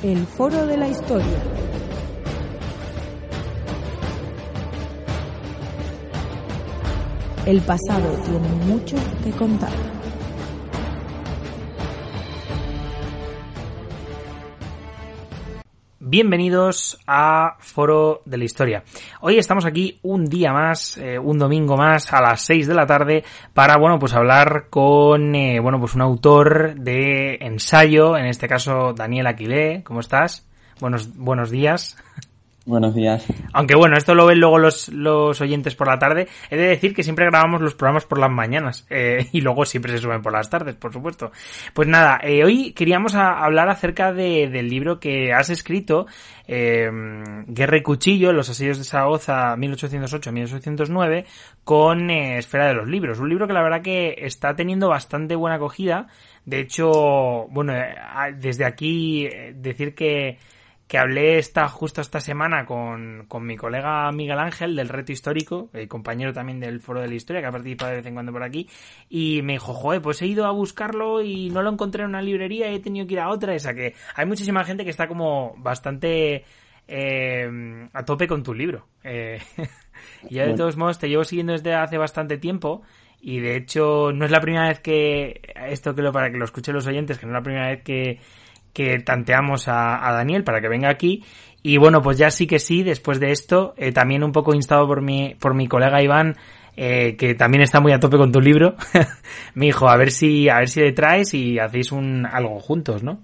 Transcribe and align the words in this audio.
El 0.00 0.24
Foro 0.28 0.64
de 0.64 0.76
la 0.76 0.86
Historia. 0.86 1.26
El 7.44 7.60
pasado 7.62 8.08
tiene 8.24 8.48
mucho 8.72 8.96
que 9.24 9.32
contar. 9.32 9.97
Bienvenidos 16.10 16.98
a 17.06 17.56
Foro 17.58 18.22
de 18.24 18.38
la 18.38 18.44
Historia. 18.44 18.82
Hoy 19.20 19.36
estamos 19.36 19.66
aquí 19.66 19.98
un 20.02 20.24
día 20.24 20.54
más, 20.54 20.96
eh, 20.96 21.18
un 21.18 21.38
domingo 21.38 21.76
más 21.76 22.10
a 22.14 22.22
las 22.22 22.40
6 22.46 22.66
de 22.66 22.74
la 22.74 22.86
tarde 22.86 23.24
para, 23.52 23.76
bueno, 23.76 23.98
pues 23.98 24.14
hablar 24.14 24.68
con, 24.70 25.34
eh, 25.34 25.60
bueno, 25.60 25.78
pues 25.78 25.94
un 25.94 26.00
autor 26.00 26.76
de 26.76 27.34
ensayo, 27.42 28.16
en 28.16 28.24
este 28.24 28.48
caso 28.48 28.94
Daniel 28.94 29.26
Aquilé. 29.26 29.82
¿Cómo 29.84 30.00
estás? 30.00 30.48
Buenos, 30.80 31.14
buenos 31.14 31.50
días. 31.50 31.98
Buenos 32.68 32.94
días. 32.94 33.24
Aunque 33.54 33.74
bueno, 33.74 33.96
esto 33.96 34.14
lo 34.14 34.26
ven 34.26 34.40
luego 34.40 34.58
los, 34.58 34.90
los 34.90 35.40
oyentes 35.40 35.74
por 35.74 35.86
la 35.86 35.98
tarde. 35.98 36.28
He 36.50 36.56
de 36.58 36.68
decir 36.68 36.94
que 36.94 37.02
siempre 37.02 37.24
grabamos 37.24 37.62
los 37.62 37.74
programas 37.74 38.04
por 38.04 38.18
las 38.18 38.30
mañanas 38.30 38.86
eh, 38.90 39.26
y 39.32 39.40
luego 39.40 39.64
siempre 39.64 39.92
se 39.92 39.98
suben 39.98 40.20
por 40.20 40.34
las 40.34 40.50
tardes, 40.50 40.74
por 40.74 40.92
supuesto. 40.92 41.32
Pues 41.72 41.88
nada, 41.88 42.20
eh, 42.22 42.44
hoy 42.44 42.72
queríamos 42.72 43.14
hablar 43.14 43.70
acerca 43.70 44.12
de, 44.12 44.48
del 44.48 44.68
libro 44.68 45.00
que 45.00 45.32
has 45.32 45.48
escrito, 45.48 46.06
eh, 46.46 46.90
Guerra 47.46 47.78
y 47.78 47.82
Cuchillo, 47.82 48.34
Los 48.34 48.50
asedios 48.50 48.76
de 48.76 48.84
Zaragoza 48.84 49.56
1808-1809, 49.56 51.24
con 51.64 52.10
eh, 52.10 52.36
Esfera 52.36 52.68
de 52.68 52.74
los 52.74 52.86
Libros. 52.86 53.18
Un 53.18 53.30
libro 53.30 53.46
que 53.46 53.54
la 53.54 53.62
verdad 53.62 53.80
que 53.80 54.14
está 54.18 54.54
teniendo 54.54 54.90
bastante 54.90 55.36
buena 55.36 55.56
acogida. 55.56 56.06
De 56.44 56.60
hecho, 56.60 57.46
bueno, 57.50 57.74
eh, 57.74 57.94
desde 58.36 58.64
aquí 58.64 59.26
eh, 59.26 59.54
decir 59.54 59.94
que 59.94 60.38
que 60.88 60.96
hablé 60.96 61.38
esta, 61.38 61.68
justo 61.68 62.00
esta 62.00 62.18
semana 62.18 62.64
con, 62.64 63.26
con 63.28 63.46
mi 63.46 63.56
colega 63.56 64.10
Miguel 64.10 64.38
Ángel 64.38 64.74
del 64.74 64.88
Reto 64.88 65.12
Histórico, 65.12 65.68
el 65.74 65.86
compañero 65.86 66.32
también 66.32 66.60
del 66.60 66.80
Foro 66.80 67.02
de 67.02 67.08
la 67.08 67.14
Historia, 67.14 67.42
que 67.42 67.48
ha 67.48 67.52
participado 67.52 67.90
de 67.90 67.98
vez 67.98 68.06
en 68.06 68.14
cuando 68.14 68.32
por 68.32 68.42
aquí, 68.42 68.66
y 69.10 69.42
me 69.42 69.52
dijo, 69.52 69.74
joder, 69.74 70.00
pues 70.00 70.22
he 70.22 70.26
ido 70.26 70.46
a 70.46 70.50
buscarlo 70.50 71.22
y 71.22 71.50
no 71.50 71.62
lo 71.62 71.70
encontré 71.70 72.04
en 72.04 72.08
una 72.08 72.22
librería 72.22 72.72
y 72.72 72.76
he 72.76 72.80
tenido 72.80 73.06
que 73.06 73.12
ir 73.12 73.20
a 73.20 73.28
otra, 73.28 73.54
esa 73.54 73.74
que 73.74 73.94
hay 74.14 74.24
muchísima 74.24 74.64
gente 74.64 74.84
que 74.84 74.90
está 74.90 75.06
como 75.06 75.54
bastante 75.58 76.44
eh, 76.88 77.88
a 77.92 78.04
tope 78.06 78.26
con 78.26 78.42
tu 78.42 78.54
libro. 78.54 78.86
Eh, 79.04 79.38
y 80.30 80.36
ya 80.36 80.46
de 80.46 80.54
todos 80.54 80.78
modos 80.78 80.98
te 80.98 81.08
llevo 81.08 81.24
siguiendo 81.24 81.52
desde 81.52 81.74
hace 81.74 81.98
bastante 81.98 82.38
tiempo. 82.38 82.82
Y 83.20 83.40
de 83.40 83.56
hecho, 83.56 84.12
no 84.12 84.24
es 84.24 84.30
la 84.30 84.40
primera 84.40 84.68
vez 84.68 84.78
que, 84.80 85.42
esto 85.66 85.94
que 85.94 86.02
lo 86.02 86.12
para 86.12 86.30
que 86.30 86.38
lo 86.38 86.44
escuchen 86.44 86.74
los 86.74 86.86
oyentes, 86.86 87.18
que 87.18 87.26
no 87.26 87.32
es 87.32 87.34
la 87.34 87.42
primera 87.42 87.66
vez 87.66 87.82
que, 87.82 88.20
que 88.78 89.00
tanteamos 89.00 89.66
a, 89.66 90.12
Daniel 90.12 90.44
para 90.44 90.60
que 90.60 90.68
venga 90.68 90.88
aquí. 90.88 91.24
Y 91.64 91.78
bueno, 91.78 92.00
pues 92.00 92.16
ya 92.16 92.30
sí 92.30 92.46
que 92.46 92.60
sí, 92.60 92.84
después 92.84 93.18
de 93.18 93.32
esto, 93.32 93.74
eh, 93.76 93.90
también 93.90 94.22
un 94.22 94.30
poco 94.30 94.54
instado 94.54 94.86
por 94.86 95.02
mi, 95.02 95.34
por 95.34 95.52
mi 95.52 95.66
colega 95.66 96.00
Iván, 96.00 96.36
eh, 96.76 97.16
que 97.16 97.34
también 97.34 97.62
está 97.62 97.80
muy 97.80 97.90
a 97.90 97.98
tope 97.98 98.16
con 98.16 98.30
tu 98.30 98.40
libro, 98.40 98.76
me 99.54 99.66
dijo, 99.66 99.88
a 99.88 99.96
ver 99.96 100.12
si, 100.12 100.48
a 100.48 100.58
ver 100.58 100.68
si 100.68 100.80
le 100.80 100.92
traes 100.92 101.34
y 101.34 101.58
hacéis 101.58 101.90
un, 101.90 102.24
algo 102.24 102.60
juntos, 102.60 103.02
¿no? 103.02 103.18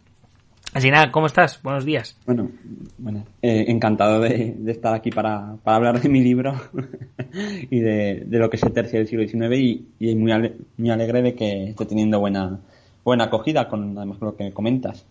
Así 0.73 0.91
nada, 0.91 1.13
¿cómo 1.13 1.27
estás? 1.27 1.63
Buenos 1.63 1.85
días. 1.85 2.19
Bueno, 2.27 2.51
bueno 2.99 3.25
eh, 3.41 3.67
encantado 3.69 4.19
de, 4.19 4.57
estar 4.67 4.93
aquí 4.93 5.11
para, 5.11 5.55
para, 5.63 5.77
hablar 5.77 6.01
de 6.01 6.09
mi 6.09 6.21
libro 6.21 6.53
y 7.71 7.79
de, 7.79 8.27
lo 8.29 8.51
que 8.51 8.57
es 8.57 8.63
el 8.65 8.73
tercio 8.73 8.99
del 8.99 9.07
siglo 9.07 9.25
XIX 9.25 9.57
y, 9.57 9.87
y 10.01 10.17
muy, 10.17 10.33
ale, 10.33 10.57
muy 10.79 10.91
alegre 10.91 11.23
de 11.23 11.35
que 11.37 11.67
esté 11.67 11.87
teniendo 11.87 12.19
buena, 12.19 12.59
buena 13.05 13.25
acogida 13.25 13.69
con 13.69 13.97
además 13.97 14.19
lo 14.21 14.35
que 14.35 14.51
comentas. 14.53 15.07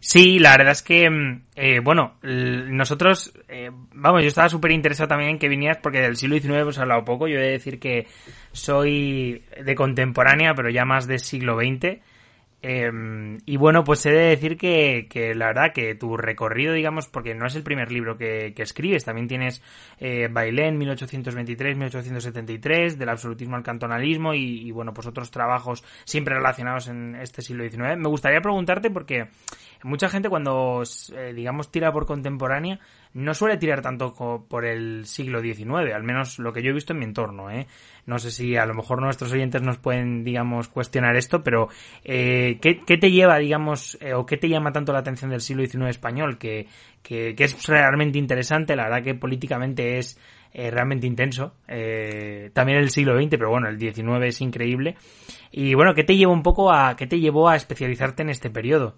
Sí, 0.00 0.38
la 0.38 0.52
verdad 0.52 0.72
es 0.72 0.82
que, 0.82 1.08
eh, 1.56 1.80
bueno, 1.80 2.14
nosotros, 2.22 3.32
eh, 3.48 3.70
vamos, 3.94 4.22
yo 4.22 4.28
estaba 4.28 4.48
súper 4.48 4.72
interesado 4.72 5.08
también 5.08 5.30
en 5.30 5.38
que 5.38 5.48
vinieras 5.48 5.78
porque 5.82 6.00
del 6.00 6.16
siglo 6.16 6.36
XIX 6.38 6.60
hemos 6.60 6.78
hablado 6.78 7.04
poco. 7.04 7.28
Yo 7.28 7.38
he 7.38 7.42
de 7.42 7.50
decir 7.50 7.78
que 7.78 8.06
soy 8.52 9.42
de 9.64 9.74
contemporánea, 9.74 10.54
pero 10.54 10.70
ya 10.70 10.84
más 10.84 11.06
del 11.06 11.20
siglo 11.20 11.56
XX. 11.58 12.00
Eh, 12.60 12.90
y 13.46 13.56
bueno, 13.56 13.84
pues 13.84 14.04
he 14.06 14.10
de 14.10 14.30
decir 14.30 14.56
que, 14.56 15.06
que, 15.08 15.32
la 15.34 15.46
verdad 15.46 15.72
que 15.72 15.94
tu 15.94 16.16
recorrido, 16.16 16.72
digamos, 16.72 17.06
porque 17.06 17.34
no 17.34 17.46
es 17.46 17.54
el 17.54 17.62
primer 17.62 17.92
libro 17.92 18.18
que, 18.18 18.52
que 18.54 18.62
escribes, 18.62 19.04
también 19.04 19.28
tienes 19.28 19.62
eh, 20.00 20.28
Bailén 20.30 20.78
1823-1873, 20.80 22.96
del 22.96 23.08
absolutismo 23.08 23.56
al 23.56 23.62
cantonalismo 23.62 24.34
y, 24.34 24.66
y, 24.66 24.70
bueno, 24.72 24.92
pues 24.92 25.06
otros 25.06 25.30
trabajos 25.30 25.84
siempre 26.04 26.34
relacionados 26.34 26.88
en 26.88 27.14
este 27.16 27.42
siglo 27.42 27.62
XIX. 27.62 27.96
Me 27.96 28.08
gustaría 28.08 28.40
preguntarte 28.40 28.90
porque 28.90 29.28
mucha 29.84 30.08
gente 30.08 30.28
cuando, 30.28 30.82
eh, 31.14 31.32
digamos, 31.34 31.70
tira 31.70 31.92
por 31.92 32.06
contemporánea, 32.06 32.80
no 33.14 33.34
suele 33.34 33.56
tirar 33.56 33.82
tanto 33.82 34.14
por 34.48 34.64
el 34.64 35.06
siglo 35.06 35.40
XIX, 35.40 35.94
al 35.94 36.02
menos 36.02 36.38
lo 36.38 36.52
que 36.52 36.62
yo 36.62 36.70
he 36.70 36.74
visto 36.74 36.92
en 36.92 36.98
mi 37.00 37.04
entorno, 37.04 37.50
¿eh? 37.50 37.66
No 38.06 38.18
sé 38.18 38.30
si 38.30 38.56
a 38.56 38.64
lo 38.66 38.74
mejor 38.74 39.02
nuestros 39.02 39.32
oyentes 39.32 39.62
nos 39.62 39.78
pueden, 39.78 40.24
digamos, 40.24 40.68
cuestionar 40.68 41.16
esto, 41.16 41.42
pero 41.42 41.68
eh, 42.04 42.58
¿qué, 42.60 42.80
¿qué, 42.86 42.96
te 42.96 43.10
lleva, 43.10 43.38
digamos, 43.38 43.98
eh, 44.00 44.14
o 44.14 44.24
qué 44.24 44.36
te 44.36 44.48
llama 44.48 44.72
tanto 44.72 44.92
la 44.92 45.00
atención 45.00 45.30
del 45.30 45.40
siglo 45.40 45.64
XIX 45.64 45.90
español? 45.90 46.38
Que, 46.38 46.66
que, 47.02 47.34
que 47.34 47.44
es 47.44 47.66
realmente 47.66 48.18
interesante, 48.18 48.76
la 48.76 48.84
verdad 48.84 49.02
que 49.02 49.14
políticamente 49.14 49.98
es 49.98 50.18
eh, 50.52 50.70
realmente 50.70 51.06
intenso. 51.06 51.54
Eh, 51.66 52.50
también 52.52 52.78
el 52.78 52.90
siglo 52.90 53.16
XX, 53.16 53.30
pero 53.30 53.50
bueno, 53.50 53.68
el 53.68 53.78
XIX 53.78 54.24
es 54.24 54.40
increíble. 54.40 54.96
Y 55.50 55.74
bueno, 55.74 55.94
¿qué 55.94 56.04
te 56.04 56.16
llevó 56.16 56.32
un 56.32 56.42
poco 56.42 56.72
a, 56.72 56.96
qué 56.96 57.06
te 57.06 57.20
llevó 57.20 57.48
a 57.48 57.56
especializarte 57.56 58.22
en 58.22 58.30
este 58.30 58.50
periodo? 58.50 58.96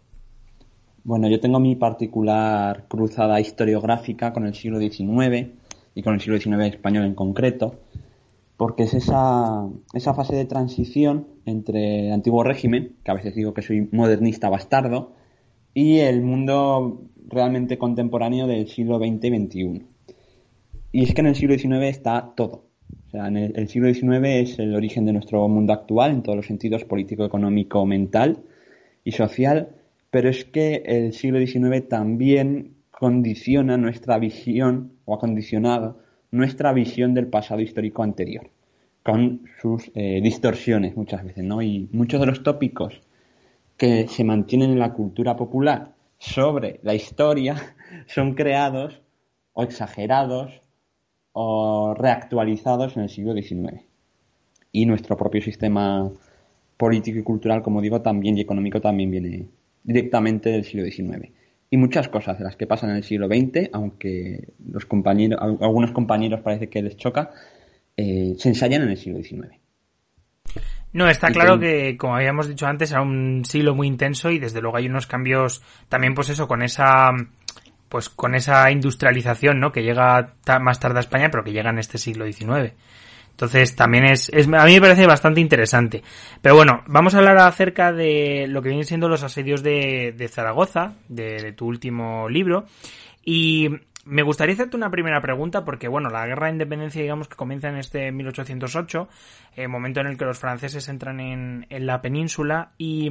Bueno, 1.02 1.28
yo 1.28 1.40
tengo 1.40 1.60
mi 1.60 1.76
particular 1.76 2.84
cruzada 2.86 3.40
historiográfica 3.40 4.34
con 4.34 4.46
el 4.46 4.54
siglo 4.54 4.78
XIX 4.78 5.48
y 5.94 6.02
con 6.02 6.14
el 6.14 6.20
siglo 6.20 6.38
XIX 6.38 6.74
español 6.74 7.06
en 7.06 7.14
concreto, 7.14 7.80
porque 8.58 8.82
es 8.82 8.92
esa, 8.92 9.66
esa 9.94 10.12
fase 10.12 10.36
de 10.36 10.44
transición 10.44 11.26
entre 11.46 12.08
el 12.08 12.12
antiguo 12.12 12.44
régimen, 12.44 12.96
que 13.02 13.10
a 13.10 13.14
veces 13.14 13.34
digo 13.34 13.54
que 13.54 13.62
soy 13.62 13.88
modernista 13.92 14.50
bastardo, 14.50 15.12
y 15.72 16.00
el 16.00 16.20
mundo 16.20 17.00
realmente 17.28 17.78
contemporáneo 17.78 18.46
del 18.46 18.68
siglo 18.68 18.98
XX 18.98 19.24
y 19.24 19.46
XXI. 19.46 19.86
Y 20.92 21.04
es 21.04 21.14
que 21.14 21.20
en 21.22 21.28
el 21.28 21.34
siglo 21.34 21.56
XIX 21.56 21.84
está 21.84 22.34
todo. 22.36 22.66
O 23.06 23.10
sea, 23.10 23.28
en 23.28 23.38
el, 23.38 23.52
el 23.56 23.68
siglo 23.68 23.92
XIX 23.92 24.26
es 24.26 24.58
el 24.58 24.74
origen 24.74 25.06
de 25.06 25.14
nuestro 25.14 25.48
mundo 25.48 25.72
actual 25.72 26.10
en 26.10 26.22
todos 26.22 26.36
los 26.36 26.46
sentidos 26.46 26.84
político, 26.84 27.24
económico, 27.24 27.86
mental 27.86 28.42
y 29.02 29.12
social 29.12 29.79
pero 30.10 30.28
es 30.28 30.44
que 30.44 30.82
el 30.86 31.12
siglo 31.12 31.38
XIX 31.38 31.88
también 31.88 32.76
condiciona 32.90 33.76
nuestra 33.76 34.18
visión, 34.18 34.92
o 35.04 35.14
ha 35.14 35.18
condicionado 35.18 35.98
nuestra 36.30 36.72
visión 36.72 37.14
del 37.14 37.28
pasado 37.28 37.60
histórico 37.60 38.02
anterior, 38.02 38.50
con 39.02 39.42
sus 39.60 39.90
eh, 39.94 40.20
distorsiones 40.22 40.96
muchas 40.96 41.24
veces, 41.24 41.44
¿no? 41.44 41.62
Y 41.62 41.88
muchos 41.92 42.20
de 42.20 42.26
los 42.26 42.42
tópicos 42.42 43.00
que 43.76 44.06
se 44.08 44.24
mantienen 44.24 44.72
en 44.72 44.78
la 44.78 44.92
cultura 44.92 45.36
popular 45.36 45.94
sobre 46.18 46.80
la 46.82 46.94
historia 46.94 47.56
son 48.06 48.34
creados 48.34 49.00
o 49.54 49.62
exagerados 49.62 50.60
o 51.32 51.94
reactualizados 51.94 52.96
en 52.96 53.04
el 53.04 53.08
siglo 53.08 53.32
XIX. 53.32 53.82
Y 54.72 54.86
nuestro 54.86 55.16
propio 55.16 55.40
sistema 55.40 56.10
político 56.76 57.18
y 57.18 57.22
cultural, 57.22 57.62
como 57.62 57.80
digo, 57.80 58.02
también 58.02 58.36
y 58.36 58.42
económico 58.42 58.80
también 58.80 59.10
viene, 59.10 59.48
directamente 59.82 60.50
del 60.50 60.64
siglo 60.64 60.84
XIX. 60.84 61.30
Y 61.70 61.76
muchas 61.76 62.08
cosas 62.08 62.38
de 62.38 62.44
las 62.44 62.56
que 62.56 62.66
pasan 62.66 62.90
en 62.90 62.96
el 62.96 63.04
siglo 63.04 63.28
XX, 63.28 63.70
aunque 63.72 64.48
los 64.66 64.86
compañeros, 64.86 65.40
algunos 65.40 65.92
compañeros 65.92 66.40
parece 66.40 66.68
que 66.68 66.82
les 66.82 66.96
choca, 66.96 67.30
eh, 67.96 68.34
se 68.38 68.48
ensayan 68.48 68.82
en 68.82 68.90
el 68.90 68.96
siglo 68.96 69.22
XIX. 69.22 69.60
No, 70.92 71.08
está 71.08 71.28
claro 71.30 71.60
que, 71.60 71.96
como 71.96 72.16
habíamos 72.16 72.48
dicho 72.48 72.66
antes, 72.66 72.90
era 72.90 73.02
un 73.02 73.44
siglo 73.44 73.76
muy 73.76 73.86
intenso 73.86 74.30
y 74.30 74.40
desde 74.40 74.60
luego 74.60 74.76
hay 74.76 74.86
unos 74.86 75.06
cambios 75.06 75.62
también, 75.88 76.14
pues 76.14 76.30
eso, 76.30 76.48
con 76.48 76.62
esa, 76.62 77.12
pues 77.88 78.08
con 78.08 78.34
esa 78.34 78.68
industrialización, 78.72 79.60
¿no? 79.60 79.70
Que 79.70 79.84
llega 79.84 80.34
más 80.60 80.80
tarde 80.80 80.98
a 80.98 81.00
España, 81.00 81.28
pero 81.30 81.44
que 81.44 81.52
llega 81.52 81.70
en 81.70 81.78
este 81.78 81.98
siglo 81.98 82.24
XIX. 82.24 82.74
Entonces 83.40 83.74
también 83.74 84.04
es, 84.04 84.28
es, 84.34 84.46
a 84.48 84.66
mí 84.66 84.74
me 84.74 84.80
parece 84.82 85.06
bastante 85.06 85.40
interesante. 85.40 86.02
Pero 86.42 86.56
bueno, 86.56 86.82
vamos 86.86 87.14
a 87.14 87.18
hablar 87.18 87.38
acerca 87.38 87.90
de 87.90 88.44
lo 88.46 88.60
que 88.60 88.68
vienen 88.68 88.84
siendo 88.84 89.08
los 89.08 89.22
asedios 89.22 89.62
de, 89.62 90.28
Zaragoza, 90.30 90.96
de, 91.08 91.54
tu 91.54 91.64
último 91.64 92.28
libro. 92.28 92.66
Y 93.24 93.70
me 94.04 94.22
gustaría 94.22 94.52
hacerte 94.52 94.76
una 94.76 94.90
primera 94.90 95.22
pregunta 95.22 95.64
porque, 95.64 95.88
bueno, 95.88 96.10
la 96.10 96.26
guerra 96.26 96.48
de 96.48 96.52
independencia, 96.52 97.00
digamos 97.00 97.28
que 97.28 97.36
comienza 97.36 97.70
en 97.70 97.78
este 97.78 98.12
1808, 98.12 99.08
eh, 99.56 99.68
momento 99.68 100.00
en 100.00 100.08
el 100.08 100.18
que 100.18 100.26
los 100.26 100.38
franceses 100.38 100.86
entran 100.90 101.18
en, 101.18 101.66
en 101.70 101.86
la 101.86 102.02
península. 102.02 102.72
Y, 102.76 103.10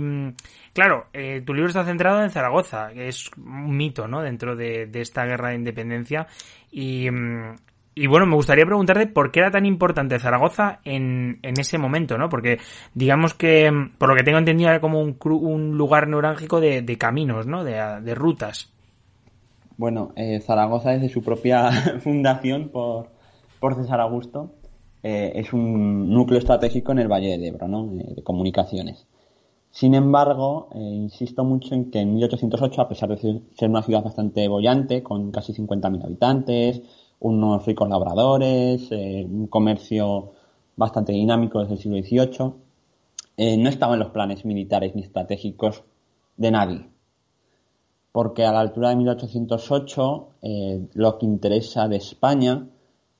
claro, 0.73 1.07
eh, 1.11 1.41
tu 1.43 1.55
libro 1.55 1.69
está 1.69 1.85
centrado 1.85 2.21
en 2.21 2.29
Zaragoza, 2.29 2.89
que 2.93 3.07
es 3.07 3.31
un 3.35 3.75
mito, 3.75 4.07
¿no? 4.07 4.21
Dentro 4.21 4.55
de, 4.55 4.85
de 4.85 5.01
esta 5.01 5.25
guerra 5.25 5.49
de 5.49 5.55
independencia. 5.55 6.27
Y, 6.71 7.07
y 7.99 8.07
bueno, 8.07 8.25
me 8.25 8.35
gustaría 8.35 8.65
preguntarte 8.65 9.07
por 9.07 9.29
qué 9.29 9.41
era 9.41 9.51
tan 9.51 9.65
importante 9.65 10.19
Zaragoza 10.19 10.79
en, 10.85 11.39
en 11.43 11.59
ese 11.59 11.77
momento, 11.77 12.17
¿no? 12.17 12.29
Porque 12.29 12.57
digamos 12.93 13.33
que, 13.33 13.69
por 13.97 14.07
lo 14.07 14.15
que 14.15 14.23
tengo 14.23 14.37
entendido, 14.37 14.69
era 14.69 14.79
como 14.79 15.01
un, 15.01 15.17
un 15.21 15.77
lugar 15.77 16.07
neurálgico 16.07 16.61
de, 16.61 16.81
de, 16.81 16.97
caminos, 16.97 17.45
¿no? 17.45 17.65
De, 17.65 17.73
de 18.01 18.15
rutas. 18.15 18.71
Bueno, 19.75 20.13
eh, 20.15 20.39
Zaragoza 20.39 20.91
desde 20.91 21.09
su 21.09 21.21
propia 21.21 21.71
fundación 21.99 22.69
por, 22.69 23.09
por 23.59 23.75
César 23.75 23.99
Augusto 23.99 24.53
eh, 25.03 25.33
es 25.35 25.51
un 25.51 26.09
núcleo 26.09 26.39
estratégico 26.39 26.93
en 26.93 26.99
el 26.99 27.09
Valle 27.09 27.31
del 27.31 27.43
Ebro, 27.43 27.67
¿no? 27.67 27.91
Eh, 27.99 28.13
de 28.15 28.23
comunicaciones. 28.23 29.07
Sin 29.71 29.93
embargo, 29.93 30.69
insisto 30.73 31.43
mucho 31.43 31.75
en 31.75 31.91
que 31.91 31.99
en 31.99 32.15
1808, 32.15 32.81
a 32.81 32.89
pesar 32.89 33.09
de 33.09 33.41
ser 33.55 33.69
una 33.69 33.83
ciudad 33.83 34.03
bastante 34.03 34.47
bollante, 34.47 35.03
con 35.03 35.31
casi 35.31 35.53
50.000 35.53 36.05
habitantes, 36.05 36.81
unos 37.19 37.65
ricos 37.65 37.89
labradores, 37.89 38.89
un 38.91 39.47
comercio 39.47 40.31
bastante 40.75 41.11
dinámico 41.11 41.59
desde 41.59 41.73
el 41.73 41.79
siglo 41.79 41.97
XVIII, 41.97 43.57
no 43.57 43.69
estaba 43.69 43.93
en 43.93 43.99
los 43.99 44.11
planes 44.11 44.45
militares 44.45 44.95
ni 44.95 45.01
estratégicos 45.03 45.83
de 46.37 46.51
nadie 46.51 46.89
porque 48.11 48.45
a 48.45 48.51
la 48.51 48.59
altura 48.59 48.89
de 48.89 48.95
1808 48.97 50.29
eh, 50.41 50.87
lo 50.93 51.17
que 51.17 51.25
interesa 51.25 51.87
de 51.87 51.97
España, 51.97 52.67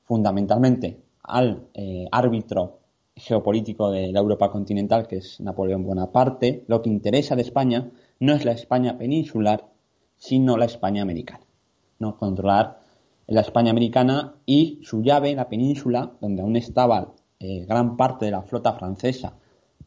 fundamentalmente 0.04 1.00
al 1.22 1.68
eh, 1.74 2.06
árbitro 2.10 2.80
geopolítico 3.14 3.90
de 3.90 4.12
la 4.12 4.20
Europa 4.20 4.50
continental, 4.50 5.06
que 5.06 5.16
es 5.16 5.40
Napoleón 5.40 5.84
Bonaparte, 5.84 6.64
lo 6.66 6.82
que 6.82 6.90
interesa 6.90 7.36
de 7.36 7.42
España 7.42 7.90
no 8.18 8.32
es 8.34 8.44
la 8.44 8.52
España 8.52 8.98
peninsular, 8.98 9.64
sino 10.16 10.56
la 10.56 10.64
España 10.64 11.02
americana. 11.02 11.44
¿no? 11.98 12.16
Controlar 12.16 12.80
la 13.30 13.42
España 13.42 13.70
americana 13.70 14.34
y 14.44 14.80
su 14.82 15.02
llave, 15.02 15.34
la 15.36 15.48
península, 15.48 16.12
donde 16.20 16.42
aún 16.42 16.56
estaba 16.56 17.14
eh, 17.38 17.64
gran 17.64 17.96
parte 17.96 18.24
de 18.24 18.32
la 18.32 18.42
flota 18.42 18.72
francesa 18.72 19.34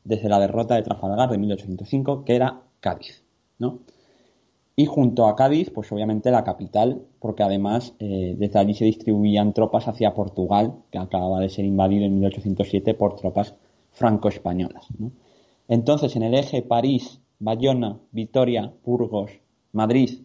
desde 0.06 0.30
la 0.30 0.40
derrota 0.40 0.76
de 0.76 0.82
Trafalgar 0.82 1.30
de 1.30 1.38
1805, 1.38 2.24
que 2.24 2.36
era 2.36 2.62
Cádiz. 2.80 3.26
¿no? 3.60 3.80
Y 4.78 4.86
junto 4.86 5.28
a 5.28 5.36
Cádiz, 5.36 5.70
pues 5.72 5.92
obviamente 5.92 6.32
la 6.32 6.46
capital, 6.46 7.02
porque 7.20 7.44
además 7.44 7.94
eh, 8.00 8.34
desde 8.38 8.60
allí 8.60 8.74
se 8.76 8.86
distribuían 8.86 9.54
tropas 9.54 9.90
hacia 9.90 10.14
Portugal, 10.14 10.76
que 10.90 10.98
acababa 10.98 11.42
de 11.42 11.50
ser 11.50 11.66
invadido 11.66 12.06
en 12.06 12.16
1807 12.16 12.94
por 12.94 13.18
tropas 13.18 13.56
franco-españolas. 13.92 14.88
Entonces, 15.68 16.16
en 16.16 16.24
el 16.24 16.34
eje 16.34 16.62
París, 16.62 17.20
Bayona, 17.40 18.00
Vitoria, 18.12 18.74
Burgos, 18.86 19.32
Madrid 19.74 20.22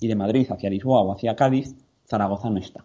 y 0.00 0.08
de 0.08 0.14
Madrid 0.16 0.46
hacia 0.50 0.70
Lisboa 0.70 1.02
o 1.02 1.12
hacia 1.12 1.36
Cádiz, 1.36 1.76
Zaragoza 2.06 2.50
no 2.50 2.58
está. 2.58 2.84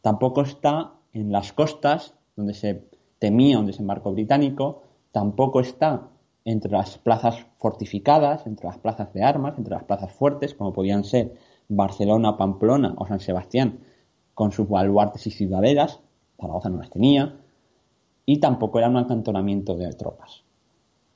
Tampoco 0.00 0.42
está 0.42 0.94
en 1.12 1.32
las 1.32 1.52
costas, 1.52 2.14
donde 2.36 2.54
se 2.54 2.84
temía 3.18 3.58
un 3.58 3.66
desembarco 3.66 4.12
británico, 4.12 4.82
tampoco 5.12 5.60
está 5.60 6.08
entre 6.44 6.72
las 6.72 6.98
plazas 6.98 7.46
fortificadas, 7.58 8.46
entre 8.46 8.66
las 8.66 8.78
plazas 8.78 9.12
de 9.14 9.22
armas, 9.22 9.56
entre 9.56 9.74
las 9.74 9.84
plazas 9.84 10.12
fuertes, 10.12 10.54
como 10.54 10.72
podían 10.72 11.04
ser 11.04 11.34
Barcelona, 11.68 12.36
Pamplona 12.36 12.94
o 12.98 13.06
San 13.06 13.20
Sebastián, 13.20 13.78
con 14.34 14.52
sus 14.52 14.68
baluartes 14.68 15.26
y 15.26 15.30
ciudadelas, 15.30 16.00
Zaragoza 16.38 16.68
no 16.68 16.78
las 16.78 16.90
tenía, 16.90 17.36
y 18.26 18.40
tampoco 18.40 18.78
era 18.78 18.88
un 18.88 18.96
acantonamiento 18.96 19.76
de 19.76 19.92
tropas. 19.92 20.42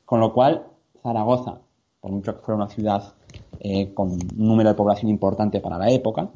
Con 0.05 0.21
lo 0.21 0.33
cual, 0.33 0.67
Zaragoza, 1.03 1.61
por 2.01 2.13
mucho 2.13 2.37
que 2.37 2.43
fuera 2.43 2.57
una 2.57 2.69
ciudad 2.69 3.15
eh, 3.61 3.93
con 3.93 4.13
un 4.13 4.21
número 4.37 4.71
de 4.71 4.75
población 4.75 5.11
importante 5.11 5.61
para 5.61 5.79
la 5.79 5.91
época, 5.91 6.31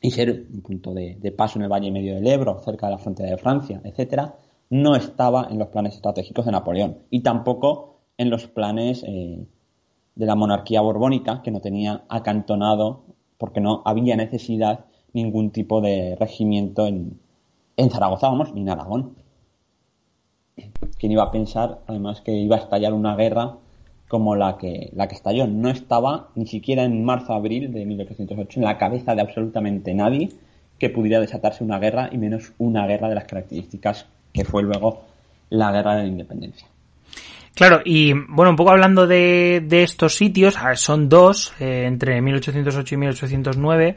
y 0.00 0.10
ser 0.10 0.46
un 0.52 0.62
punto 0.62 0.94
de, 0.94 1.16
de, 1.20 1.32
paso 1.32 1.58
en 1.58 1.64
el 1.64 1.72
Valle 1.72 1.90
Medio 1.90 2.14
del 2.14 2.26
Ebro, 2.26 2.60
cerca 2.60 2.86
de 2.86 2.92
la 2.92 2.98
frontera 2.98 3.30
de 3.30 3.36
Francia, 3.36 3.80
etcétera, 3.84 4.36
no 4.70 4.94
estaba 4.94 5.48
en 5.50 5.58
los 5.58 5.68
planes 5.68 5.94
estratégicos 5.94 6.44
de 6.44 6.52
Napoleón 6.52 6.98
y 7.10 7.20
tampoco 7.20 8.00
en 8.16 8.30
los 8.30 8.46
planes 8.48 9.04
eh, 9.06 9.46
de 10.14 10.26
la 10.26 10.34
monarquía 10.34 10.80
borbónica, 10.80 11.42
que 11.42 11.50
no 11.50 11.60
tenía 11.60 12.04
acantonado, 12.08 13.04
porque 13.38 13.60
no 13.60 13.82
había 13.84 14.16
necesidad 14.16 14.84
ningún 15.12 15.50
tipo 15.52 15.80
de 15.80 16.16
regimiento 16.18 16.86
en, 16.86 17.20
en 17.76 17.90
Zaragoza, 17.90 18.28
vamos, 18.28 18.52
ni 18.52 18.62
en 18.62 18.70
Aragón. 18.70 19.16
¿Quién 20.98 21.12
iba 21.12 21.22
a 21.22 21.30
pensar, 21.30 21.82
además, 21.86 22.20
que 22.20 22.32
iba 22.32 22.56
a 22.56 22.58
estallar 22.58 22.92
una 22.92 23.14
guerra 23.14 23.58
como 24.08 24.34
la 24.34 24.56
que, 24.58 24.90
la 24.94 25.06
que 25.06 25.14
estalló? 25.14 25.46
No 25.46 25.68
estaba 25.68 26.30
ni 26.34 26.46
siquiera 26.46 26.84
en 26.84 27.04
marzo-abril 27.04 27.72
de 27.72 27.84
1808 27.84 28.60
en 28.60 28.64
la 28.64 28.78
cabeza 28.78 29.14
de 29.14 29.20
absolutamente 29.20 29.94
nadie 29.94 30.30
que 30.78 30.90
pudiera 30.90 31.20
desatarse 31.20 31.64
una 31.64 31.78
guerra 31.78 32.08
y 32.10 32.18
menos 32.18 32.52
una 32.58 32.86
guerra 32.86 33.08
de 33.08 33.14
las 33.14 33.24
características 33.24 34.06
que 34.32 34.44
fue 34.44 34.62
luego 34.62 35.02
la 35.50 35.72
guerra 35.72 35.96
de 35.96 36.02
la 36.02 36.08
independencia. 36.08 36.66
Claro, 37.58 37.80
y 37.84 38.12
bueno, 38.12 38.50
un 38.50 38.56
poco 38.56 38.70
hablando 38.70 39.08
de, 39.08 39.60
de 39.64 39.82
estos 39.82 40.14
sitios, 40.14 40.56
son 40.76 41.08
dos, 41.08 41.52
eh, 41.58 41.86
entre 41.86 42.22
1808 42.22 42.94
y 42.94 42.98
1809, 42.98 43.96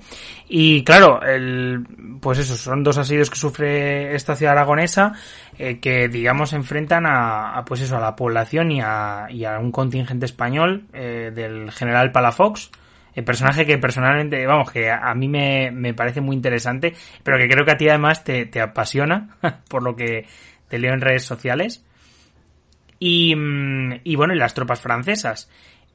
y 0.50 0.84
claro, 0.84 1.22
el, 1.22 1.86
pues 2.20 2.40
eso, 2.40 2.58
son 2.58 2.82
dos 2.82 2.98
asedios 2.98 3.30
que 3.30 3.36
sufre 3.36 4.16
esta 4.16 4.36
ciudad 4.36 4.54
aragonesa, 4.54 5.14
eh, 5.60 5.80
que 5.80 6.08
digamos 6.08 6.54
enfrentan 6.54 7.06
a, 7.06 7.64
pues 7.64 7.82
eso, 7.82 7.98
a 7.98 8.00
la 8.00 8.16
población 8.16 8.72
y 8.72 8.82
a, 8.82 9.28
y 9.30 9.46
a 9.46 9.60
un 9.60 9.72
contingente 9.72 10.26
español 10.26 10.86
eh, 10.94 11.32
del 11.32 11.70
general 11.72 12.12
Palafox, 12.12 12.72
el 13.14 13.24
personaje 13.24 13.68
que 13.68 13.78
personalmente, 13.78 14.44
vamos, 14.48 14.72
que 14.72 14.90
a 14.90 15.14
mí 15.14 15.28
me, 15.28 15.70
me 15.70 15.94
parece 15.94 16.20
muy 16.20 16.36
interesante, 16.36 16.96
pero 17.22 17.38
que 17.38 17.48
creo 17.48 17.64
que 17.64 17.74
a 17.74 17.78
ti 17.78 17.88
además 17.88 18.24
te, 18.24 18.48
te 18.48 18.60
apasiona, 18.60 19.38
por 19.70 19.84
lo 19.84 19.96
que 19.96 20.26
te 20.68 20.80
leo 20.80 20.96
en 20.96 21.02
redes 21.02 21.26
sociales. 21.26 21.86
Y, 23.02 23.36
mm, 23.36 24.02
y 24.04 24.16
bueno, 24.16 24.36
y 24.36 24.38
las 24.38 24.54
tropas 24.54 24.80
francesas. 24.80 25.50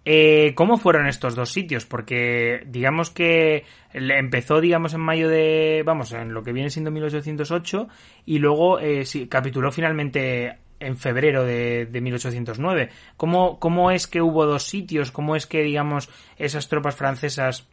Eh, 0.04 0.54
¿Cómo 0.56 0.76
fueron 0.76 1.06
estos 1.06 1.36
dos 1.36 1.50
sitios? 1.52 1.86
Porque 1.86 2.64
digamos 2.66 3.10
que 3.10 3.64
empezó, 3.92 4.60
digamos, 4.60 4.92
en 4.92 5.00
mayo 5.00 5.28
de, 5.28 5.82
vamos, 5.86 6.12
en 6.12 6.34
lo 6.34 6.42
que 6.42 6.52
viene 6.52 6.68
siendo 6.68 6.90
1808 6.90 7.88
y 8.24 8.38
luego 8.38 8.80
eh, 8.80 9.04
capituló 9.28 9.70
finalmente 9.70 10.58
en 10.80 10.96
febrero 10.96 11.44
de, 11.44 11.86
de 11.86 12.00
1809. 12.00 12.90
¿Cómo, 13.16 13.60
¿Cómo 13.60 13.92
es 13.92 14.08
que 14.08 14.20
hubo 14.20 14.46
dos 14.46 14.64
sitios? 14.64 15.12
¿Cómo 15.12 15.36
es 15.36 15.46
que, 15.46 15.62
digamos, 15.62 16.10
esas 16.36 16.68
tropas 16.68 16.96
francesas 16.96 17.68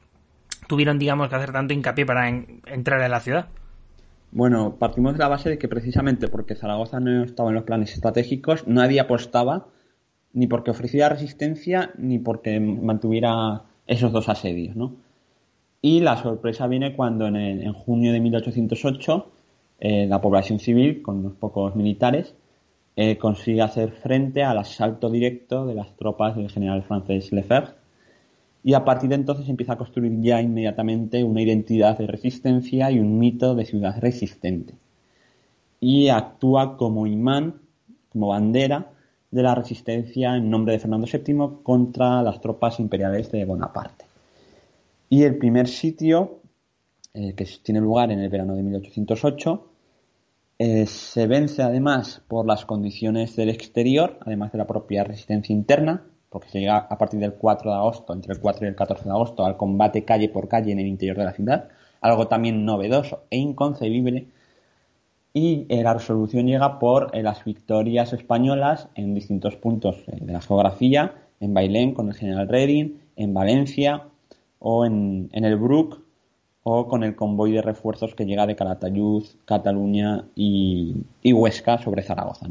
tuvieron, 0.68 1.00
digamos, 1.00 1.30
que 1.30 1.36
hacer 1.36 1.52
tanto 1.52 1.74
hincapié 1.74 2.06
para 2.06 2.30
entrar 2.30 3.02
en 3.02 3.12
la 3.12 3.20
ciudad? 3.20 3.50
Bueno, 4.36 4.78
partimos 4.80 5.14
de 5.14 5.20
la 5.20 5.28
base 5.28 5.48
de 5.48 5.58
que 5.60 5.68
precisamente 5.68 6.28
porque 6.28 6.56
Zaragoza 6.56 7.00
no 7.00 7.24
estaba 7.24 7.50
en 7.50 7.56
los 7.56 7.66
planes 7.66 7.94
estratégicos, 7.94 8.68
nadie 8.68 9.00
apostaba 9.00 9.68
ni 10.34 10.48
porque 10.48 10.72
ofrecía 10.72 11.08
resistencia 11.08 11.92
ni 12.00 12.18
porque 12.18 12.60
mantuviera 12.60 13.66
esos 13.86 14.12
dos 14.12 14.30
asedios, 14.30 14.76
¿no? 14.76 14.96
Y 15.84 16.00
la 16.00 16.18
sorpresa 16.18 16.66
viene 16.66 16.96
cuando 16.96 17.28
en, 17.28 17.72
junio 17.74 18.12
de 18.12 18.22
1808 18.22 19.32
eh, 19.80 20.08
la 20.08 20.20
población 20.20 20.58
civil, 20.58 21.04
con 21.04 21.20
unos 21.20 21.34
pocos 21.34 21.76
militares, 21.76 22.34
eh, 22.96 23.20
consigue 23.20 23.62
hacer 23.62 23.92
frente 23.92 24.42
al 24.42 24.58
asalto 24.58 25.12
directo 25.12 25.68
de 25.68 25.76
las 25.76 25.96
tropas 25.96 26.36
del 26.36 26.50
general 26.50 26.82
francés 26.82 27.32
Lefebvre 27.32 27.83
y 28.64 28.74
a 28.74 28.86
partir 28.86 29.10
de 29.10 29.16
entonces 29.16 29.50
empieza 29.50 29.74
a 29.74 29.78
construir 29.78 30.20
ya 30.22 30.42
inmediatamente 30.42 31.24
una 31.24 31.42
identidad 31.42 31.98
de 31.98 32.08
resistencia 32.08 32.90
y 32.90 33.00
un 33.00 33.20
mito 33.20 33.56
de 33.56 33.66
ciudad 33.66 34.00
resistente. 34.00 34.74
Y 35.82 36.08
actúa 36.08 36.78
como 36.78 37.06
imán, 37.06 37.62
como 38.10 38.30
bandera 38.30 38.92
de 39.30 39.44
la 39.44 39.54
resistencia 39.54 40.38
en 40.38 40.50
nombre 40.50 40.74
de 40.74 40.80
Fernando 40.80 41.08
VII 41.12 41.62
contra 41.62 42.22
las 42.24 42.40
tropas 42.40 42.80
imperiales 42.80 43.32
de 43.32 43.44
Bonaparte. 43.44 44.06
Y 45.10 45.24
el 45.24 45.38
primer 45.38 45.68
sitio, 45.68 46.40
eh, 47.14 47.34
que 47.34 47.46
tiene 47.62 47.82
lugar 47.82 48.12
en 48.12 48.20
el 48.20 48.30
verano 48.30 48.56
de 48.56 48.64
1808, 48.64 49.68
eh, 50.60 50.86
se 50.86 51.28
vence 51.28 51.62
además 51.62 52.22
por 52.28 52.46
las 52.46 52.66
condiciones 52.66 53.36
del 53.36 53.50
exterior, 53.50 54.18
además 54.22 54.54
de 54.54 54.60
la 54.60 54.68
propia 54.68 55.04
resistencia 55.04 55.54
interna, 55.54 56.06
porque 56.34 56.50
se 56.50 56.60
llega 56.60 56.78
a 56.78 56.98
partir 56.98 57.20
del 57.20 57.36
4 57.36 57.70
de 57.70 57.78
agosto, 57.78 58.12
entre 58.12 58.34
el 58.34 58.40
4 58.40 58.66
y 58.66 58.70
el 58.70 58.76
14 58.76 59.04
de 59.04 59.12
agosto, 59.12 59.46
al 59.46 59.56
combate 59.56 60.04
calle 60.04 60.30
por 60.30 60.48
calle 60.48 60.72
en 60.72 60.80
el 60.80 60.88
interior 60.88 61.16
de 61.16 61.26
la 61.26 61.32
ciudad, 61.32 61.70
algo 62.02 62.28
también 62.28 62.66
novedoso 62.66 63.22
e 63.30 63.38
inconcebible. 63.38 64.26
Y 65.32 65.68
eh, 65.70 65.84
la 65.84 65.94
resolución 65.94 66.48
llega 66.48 66.80
por 66.80 67.12
eh, 67.14 67.22
las 67.22 67.46
victorias 67.46 68.14
españolas 68.14 68.90
en 68.96 69.14
distintos 69.14 69.56
puntos 69.58 69.98
eh, 70.08 70.18
de 70.22 70.34
la 70.34 70.42
geografía, 70.42 71.14
en 71.40 71.54
Bailén 71.54 71.94
con 71.94 72.10
el 72.10 72.16
general 72.16 72.50
Reding, 72.50 73.00
en 73.16 73.34
Valencia 73.36 74.08
o 74.58 74.86
en, 74.86 75.30
el 75.34 75.56
Brook 75.58 76.02
o 76.64 76.88
con 76.88 77.04
el 77.04 77.16
convoy 77.16 77.52
de 77.52 77.62
refuerzos 77.62 78.16
que 78.16 78.26
llega 78.26 78.48
de 78.48 78.56
Calatayud, 78.56 79.24
Cataluña 79.46 80.26
y, 80.36 80.96
y 81.22 81.34
Huesca 81.34 81.78
sobre 81.78 82.02
Zaragoza. 82.02 82.48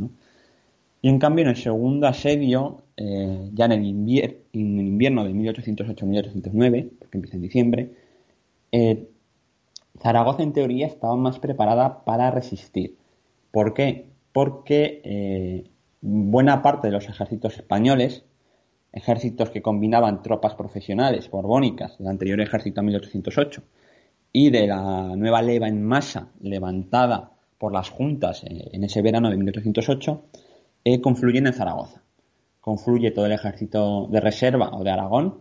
Y 1.02 1.08
en 1.08 1.18
cambio, 1.18 1.42
en 1.42 1.50
el 1.50 1.56
segundo 1.56 2.06
asedio, 2.06 2.84
eh, 2.96 3.50
ya 3.52 3.64
en 3.64 3.72
el, 3.72 3.84
invierno 3.84 5.24
de 5.24 5.32
1808-1809, 5.34 6.90
porque 6.96 7.18
empieza 7.18 7.36
en 7.36 7.42
diciembre, 7.42 7.90
eh, 8.70 9.08
Zaragoza 10.00 10.44
en 10.44 10.52
teoría 10.52 10.86
estaba 10.86 11.16
más 11.16 11.40
preparada 11.40 12.04
para 12.04 12.30
resistir. 12.30 12.96
¿Por 13.50 13.74
qué? 13.74 14.06
Porque 14.32 15.02
eh, 15.04 15.64
buena 16.00 16.62
parte 16.62 16.86
de 16.86 16.92
los 16.92 17.08
ejércitos 17.08 17.58
españoles 17.58 18.24
ejércitos 18.92 19.50
que 19.50 19.62
combinaban 19.62 20.22
tropas 20.22 20.54
profesionales 20.54 21.30
borbónicas 21.30 21.98
del 21.98 22.08
anterior 22.08 22.40
ejército 22.40 22.80
a 22.80 22.84
1808 22.84 23.62
y 24.32 24.50
de 24.50 24.66
la 24.66 25.16
nueva 25.16 25.40
leva 25.40 25.66
en 25.66 25.82
masa 25.82 26.28
levantada 26.40 27.32
por 27.58 27.72
las 27.72 27.88
juntas 27.88 28.44
en 28.44 28.84
ese 28.84 29.00
verano 29.00 29.30
de 29.30 29.36
1808, 29.36 30.24
eh, 30.84 31.00
en 31.04 31.52
Zaragoza. 31.52 32.02
Confluye 32.60 33.10
todo 33.10 33.26
el 33.26 33.32
ejército 33.32 34.06
de 34.08 34.20
reserva 34.20 34.70
o 34.72 34.84
de 34.84 34.90
Aragón, 34.90 35.40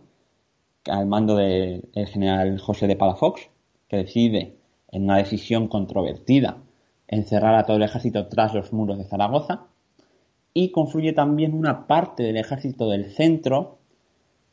al 0.86 1.06
mando 1.06 1.36
del 1.36 1.88
general 2.06 2.58
José 2.58 2.86
de 2.86 2.96
Palafox, 2.96 3.48
que 3.88 3.98
decide, 3.98 4.56
en 4.90 5.04
una 5.04 5.18
decisión 5.18 5.68
controvertida, 5.68 6.58
encerrar 7.06 7.54
a 7.54 7.64
todo 7.64 7.76
el 7.76 7.82
ejército 7.84 8.26
tras 8.28 8.54
los 8.54 8.72
muros 8.72 8.98
de 8.98 9.04
Zaragoza, 9.04 9.66
y 10.54 10.70
confluye 10.70 11.12
también 11.12 11.54
una 11.54 11.86
parte 11.86 12.22
del 12.22 12.36
ejército 12.36 12.88
del 12.90 13.10
centro 13.12 13.78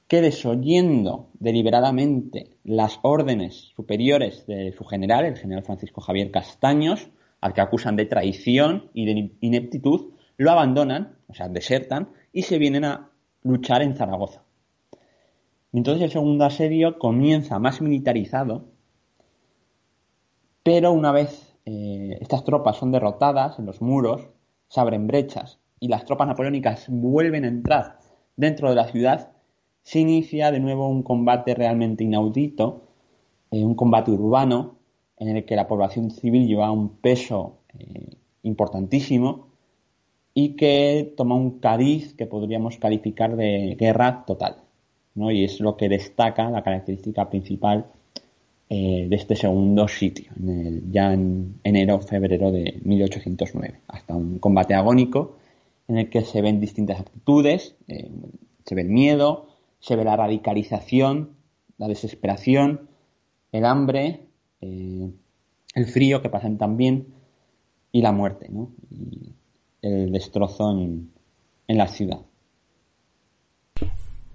que 0.08 0.22
desoyendo 0.22 1.28
deliberadamente 1.40 2.52
las 2.64 3.00
órdenes 3.04 3.72
superiores 3.76 4.46
de 4.48 4.74
su 4.76 4.84
general, 4.84 5.26
el 5.26 5.38
general 5.38 5.64
Francisco 5.64 6.02
Javier 6.02 6.32
Castaños, 6.32 7.10
al 7.42 7.54
que 7.54 7.62
acusan 7.62 7.96
de 7.96 8.06
traición 8.06 8.90
y 8.94 9.06
de 9.06 9.32
ineptitud, 9.40 10.14
lo 10.40 10.52
abandonan, 10.52 11.18
o 11.28 11.34
sea, 11.34 11.50
desertan, 11.50 12.14
y 12.32 12.44
se 12.44 12.58
vienen 12.58 12.86
a 12.86 13.12
luchar 13.44 13.82
en 13.82 13.98
Zaragoza. 13.98 14.44
Entonces 15.74 16.02
el 16.02 16.12
segundo 16.12 16.46
asedio 16.46 16.98
comienza 16.98 17.60
más 17.60 17.82
militarizado, 17.82 18.70
pero 20.64 20.94
una 20.94 21.12
vez 21.12 21.58
eh, 21.66 22.18
estas 22.22 22.46
tropas 22.46 22.78
son 22.78 22.94
derrotadas 22.94 23.60
en 23.60 23.66
los 23.66 23.82
muros, 23.82 24.30
se 24.70 24.80
abren 24.80 25.08
brechas 25.08 25.60
y 25.78 25.90
las 25.90 26.06
tropas 26.06 26.30
napoleónicas 26.30 26.86
vuelven 26.88 27.44
a 27.44 27.50
entrar 27.50 28.00
dentro 28.38 28.70
de 28.70 28.76
la 28.76 28.88
ciudad, 28.88 29.34
se 29.84 30.00
inicia 30.00 30.52
de 30.52 30.62
nuevo 30.62 30.88
un 30.88 31.04
combate 31.04 31.54
realmente 31.54 32.06
inaudito, 32.06 32.88
eh, 33.52 33.66
un 33.66 33.76
combate 33.76 34.12
urbano 34.12 34.78
en 35.18 35.36
el 35.36 35.44
que 35.44 35.58
la 35.58 35.68
población 35.68 36.12
civil 36.12 36.48
lleva 36.48 36.72
un 36.72 36.98
peso 36.98 37.58
eh, 37.78 38.16
importantísimo 38.44 39.49
y 40.34 40.56
que 40.56 41.14
toma 41.18 41.36
un 41.36 41.60
cariz 41.60 42.14
que 42.14 42.26
podríamos 42.26 42.78
calificar 42.78 43.36
de 43.36 43.76
guerra 43.80 44.24
total. 44.26 44.58
¿no? 45.16 45.32
Y 45.32 45.44
es 45.44 45.60
lo 45.60 45.76
que 45.76 45.90
destaca 45.90 46.50
la 46.50 46.64
característica 46.64 47.30
principal 47.30 47.88
eh, 48.70 49.08
de 49.10 49.16
este 49.16 49.36
segundo 49.36 49.88
sitio, 49.88 50.32
ya 50.92 51.12
en 51.12 51.60
enero-febrero 51.64 52.52
de 52.52 52.80
1809, 52.84 53.80
hasta 53.88 54.16
un 54.16 54.38
combate 54.38 54.76
agónico 54.76 55.38
en 55.88 55.98
el 55.98 56.10
que 56.12 56.22
se 56.22 56.44
ven 56.44 56.60
distintas 56.60 57.00
actitudes, 57.00 57.76
eh, 57.88 58.12
se 58.64 58.76
ve 58.76 58.82
el 58.82 58.90
miedo, 58.90 59.48
se 59.80 59.96
ve 59.96 60.04
la 60.04 60.16
radicalización, 60.16 61.32
la 61.80 61.88
desesperación, 61.88 62.90
el 63.52 63.66
hambre, 63.66 64.22
eh, 64.62 65.10
el 65.74 65.86
frío 65.88 66.22
que 66.22 66.30
pasan 66.30 66.60
también 66.60 67.08
y 67.92 68.04
la 68.04 68.12
muerte, 68.12 68.50
¿no? 68.50 68.70
El 69.82 70.12
destrozo 70.12 70.72
en, 70.72 71.12
la 71.68 71.88
ciudad. 71.88 72.20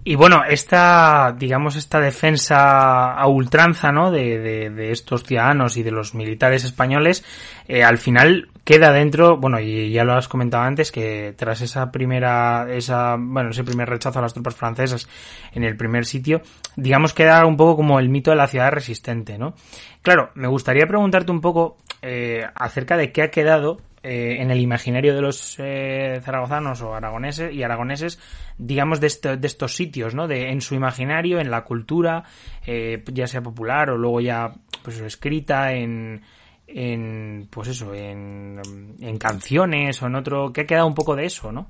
Y 0.07 0.15
bueno, 0.15 0.43
esta, 0.47 1.35
digamos, 1.37 1.75
esta 1.75 1.99
defensa 1.99 3.13
a 3.13 3.27
ultranza, 3.27 3.91
¿no? 3.91 4.11
De, 4.11 4.69
de, 4.69 4.91
estos 4.91 5.23
ciudadanos 5.23 5.77
y 5.77 5.83
de 5.83 5.91
los 5.91 6.13
militares 6.13 6.63
españoles, 6.63 7.25
eh, 7.67 7.83
al 7.83 7.97
final 7.97 8.49
queda 8.63 8.91
dentro, 8.91 9.37
bueno, 9.37 9.59
y 9.59 9.91
ya 9.91 10.03
lo 10.03 10.13
has 10.13 10.27
comentado 10.27 10.63
antes, 10.63 10.91
que 10.91 11.33
tras 11.37 11.61
esa 11.61 11.91
primera, 11.91 12.67
esa, 12.69 13.15
bueno, 13.17 13.49
ese 13.49 13.63
primer 13.63 13.89
rechazo 13.89 14.19
a 14.19 14.21
las 14.21 14.33
tropas 14.33 14.55
francesas 14.55 15.07
en 15.53 15.63
el 15.63 15.75
primer 15.75 16.05
sitio, 16.05 16.41
digamos, 16.75 17.13
queda 17.13 17.45
un 17.45 17.57
poco 17.57 17.77
como 17.77 17.99
el 17.99 18.09
mito 18.09 18.31
de 18.31 18.37
la 18.37 18.47
ciudad 18.47 18.71
resistente, 18.71 19.37
¿no? 19.37 19.53
Claro, 20.01 20.31
me 20.35 20.47
gustaría 20.47 20.87
preguntarte 20.87 21.31
un 21.31 21.41
poco 21.41 21.77
eh, 22.01 22.43
acerca 22.55 22.97
de 22.97 23.11
qué 23.11 23.23
ha 23.23 23.31
quedado 23.31 23.77
eh, 24.07 24.39
en 24.39 24.51
el 24.51 24.59
imaginario 24.59 25.15
de 25.15 25.21
los 25.21 25.55
eh, 25.57 26.19
zaragozanos 26.21 26.79
o 26.83 26.93
aragoneses 26.93 27.51
y 27.51 27.63
aragoneses, 27.63 28.19
digamos, 28.59 29.01
de, 29.01 29.07
de, 29.35 29.47
estos 29.47 29.75
sitios, 29.75 30.13
¿no? 30.13 30.27
De, 30.27 30.51
en 30.51 30.61
su 30.61 30.75
imaginario, 30.75 31.39
en 31.39 31.49
la 31.49 31.63
cultura, 31.63 32.23
eh, 32.67 33.03
ya 33.11 33.25
sea 33.25 33.41
popular 33.41 33.89
o 33.89 33.97
luego 33.97 34.21
ya, 34.21 34.53
pues, 34.83 35.01
escrita 35.01 35.73
en, 35.73 36.21
en 36.67 37.47
pues 37.49 37.69
eso, 37.69 37.95
en, 37.95 38.61
en 39.01 39.17
canciones 39.17 39.99
o 40.03 40.05
en 40.05 40.13
otro, 40.13 40.53
que 40.53 40.61
ha 40.61 40.67
quedado 40.67 40.85
un 40.85 40.93
poco 40.93 41.15
de 41.15 41.25
eso, 41.25 41.51
¿no? 41.51 41.65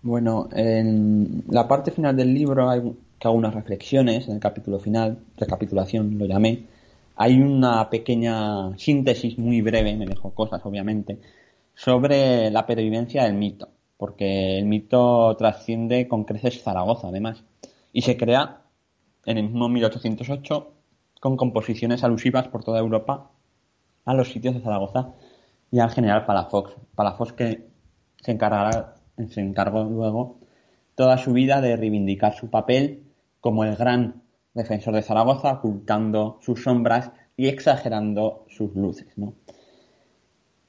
Bueno, 0.00 0.48
en 0.50 1.44
la 1.50 1.68
parte 1.68 1.90
final 1.90 2.16
del 2.16 2.32
libro 2.32 2.70
hay 2.70 2.80
que 3.18 3.28
hago 3.28 3.36
unas 3.36 3.52
reflexiones 3.52 4.28
en 4.28 4.34
el 4.36 4.40
capítulo 4.40 4.78
final, 4.78 5.18
recapitulación 5.36 6.16
lo 6.16 6.24
llamé, 6.24 6.64
hay 7.16 7.40
una 7.40 7.88
pequeña 7.90 8.76
síntesis 8.78 9.38
muy 9.38 9.60
breve, 9.60 9.96
me 9.96 10.06
dejo 10.06 10.34
cosas 10.34 10.60
obviamente, 10.64 11.20
sobre 11.74 12.50
la 12.50 12.66
pervivencia 12.66 13.24
del 13.24 13.34
mito, 13.34 13.68
porque 13.96 14.58
el 14.58 14.66
mito 14.66 15.36
trasciende 15.36 16.08
con 16.08 16.24
creces 16.24 16.62
Zaragoza 16.62 17.08
además, 17.08 17.44
y 17.92 18.02
se 18.02 18.16
crea 18.16 18.62
en 19.26 19.38
el 19.38 19.44
mismo 19.44 19.68
1808 19.68 20.72
con 21.20 21.36
composiciones 21.36 22.04
alusivas 22.04 22.48
por 22.48 22.64
toda 22.64 22.80
Europa 22.80 23.30
a 24.04 24.14
los 24.14 24.30
sitios 24.30 24.54
de 24.54 24.60
Zaragoza 24.60 25.14
y 25.70 25.78
al 25.78 25.90
general 25.90 26.26
Palafox. 26.26 26.74
Palafox 26.94 27.32
que 27.32 27.68
se 28.20 28.32
encargará, 28.32 28.96
se 29.28 29.40
encargó 29.40 29.84
luego 29.84 30.38
toda 30.94 31.16
su 31.18 31.32
vida 31.32 31.60
de 31.60 31.76
reivindicar 31.76 32.34
su 32.34 32.50
papel 32.50 33.04
como 33.40 33.64
el 33.64 33.76
gran 33.76 34.23
defensor 34.54 34.94
de 34.94 35.02
Zaragoza, 35.02 35.52
ocultando 35.54 36.38
sus 36.40 36.62
sombras 36.62 37.10
y 37.36 37.48
exagerando 37.48 38.46
sus 38.48 38.74
luces. 38.74 39.08
¿no? 39.16 39.34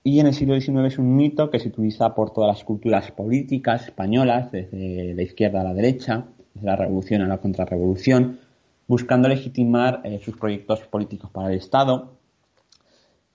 Y 0.03 0.19
en 0.19 0.27
el 0.27 0.33
siglo 0.33 0.59
XIX 0.59 0.85
es 0.85 0.99
un 0.99 1.15
mito 1.15 1.49
que 1.49 1.59
se 1.59 1.69
utiliza 1.69 2.13
por 2.13 2.31
todas 2.31 2.55
las 2.55 2.63
culturas 2.63 3.11
políticas 3.11 3.85
españolas, 3.85 4.51
desde 4.51 5.13
la 5.13 5.21
izquierda 5.21 5.61
a 5.61 5.63
la 5.63 5.73
derecha, 5.73 6.25
desde 6.53 6.67
la 6.67 6.75
revolución 6.75 7.21
a 7.21 7.27
la 7.27 7.39
contrarrevolución, 7.39 8.39
buscando 8.87 9.27
legitimar 9.27 10.01
eh, 10.03 10.19
sus 10.23 10.37
proyectos 10.37 10.81
políticos 10.81 11.31
para 11.31 11.49
el 11.51 11.57
Estado 11.57 12.15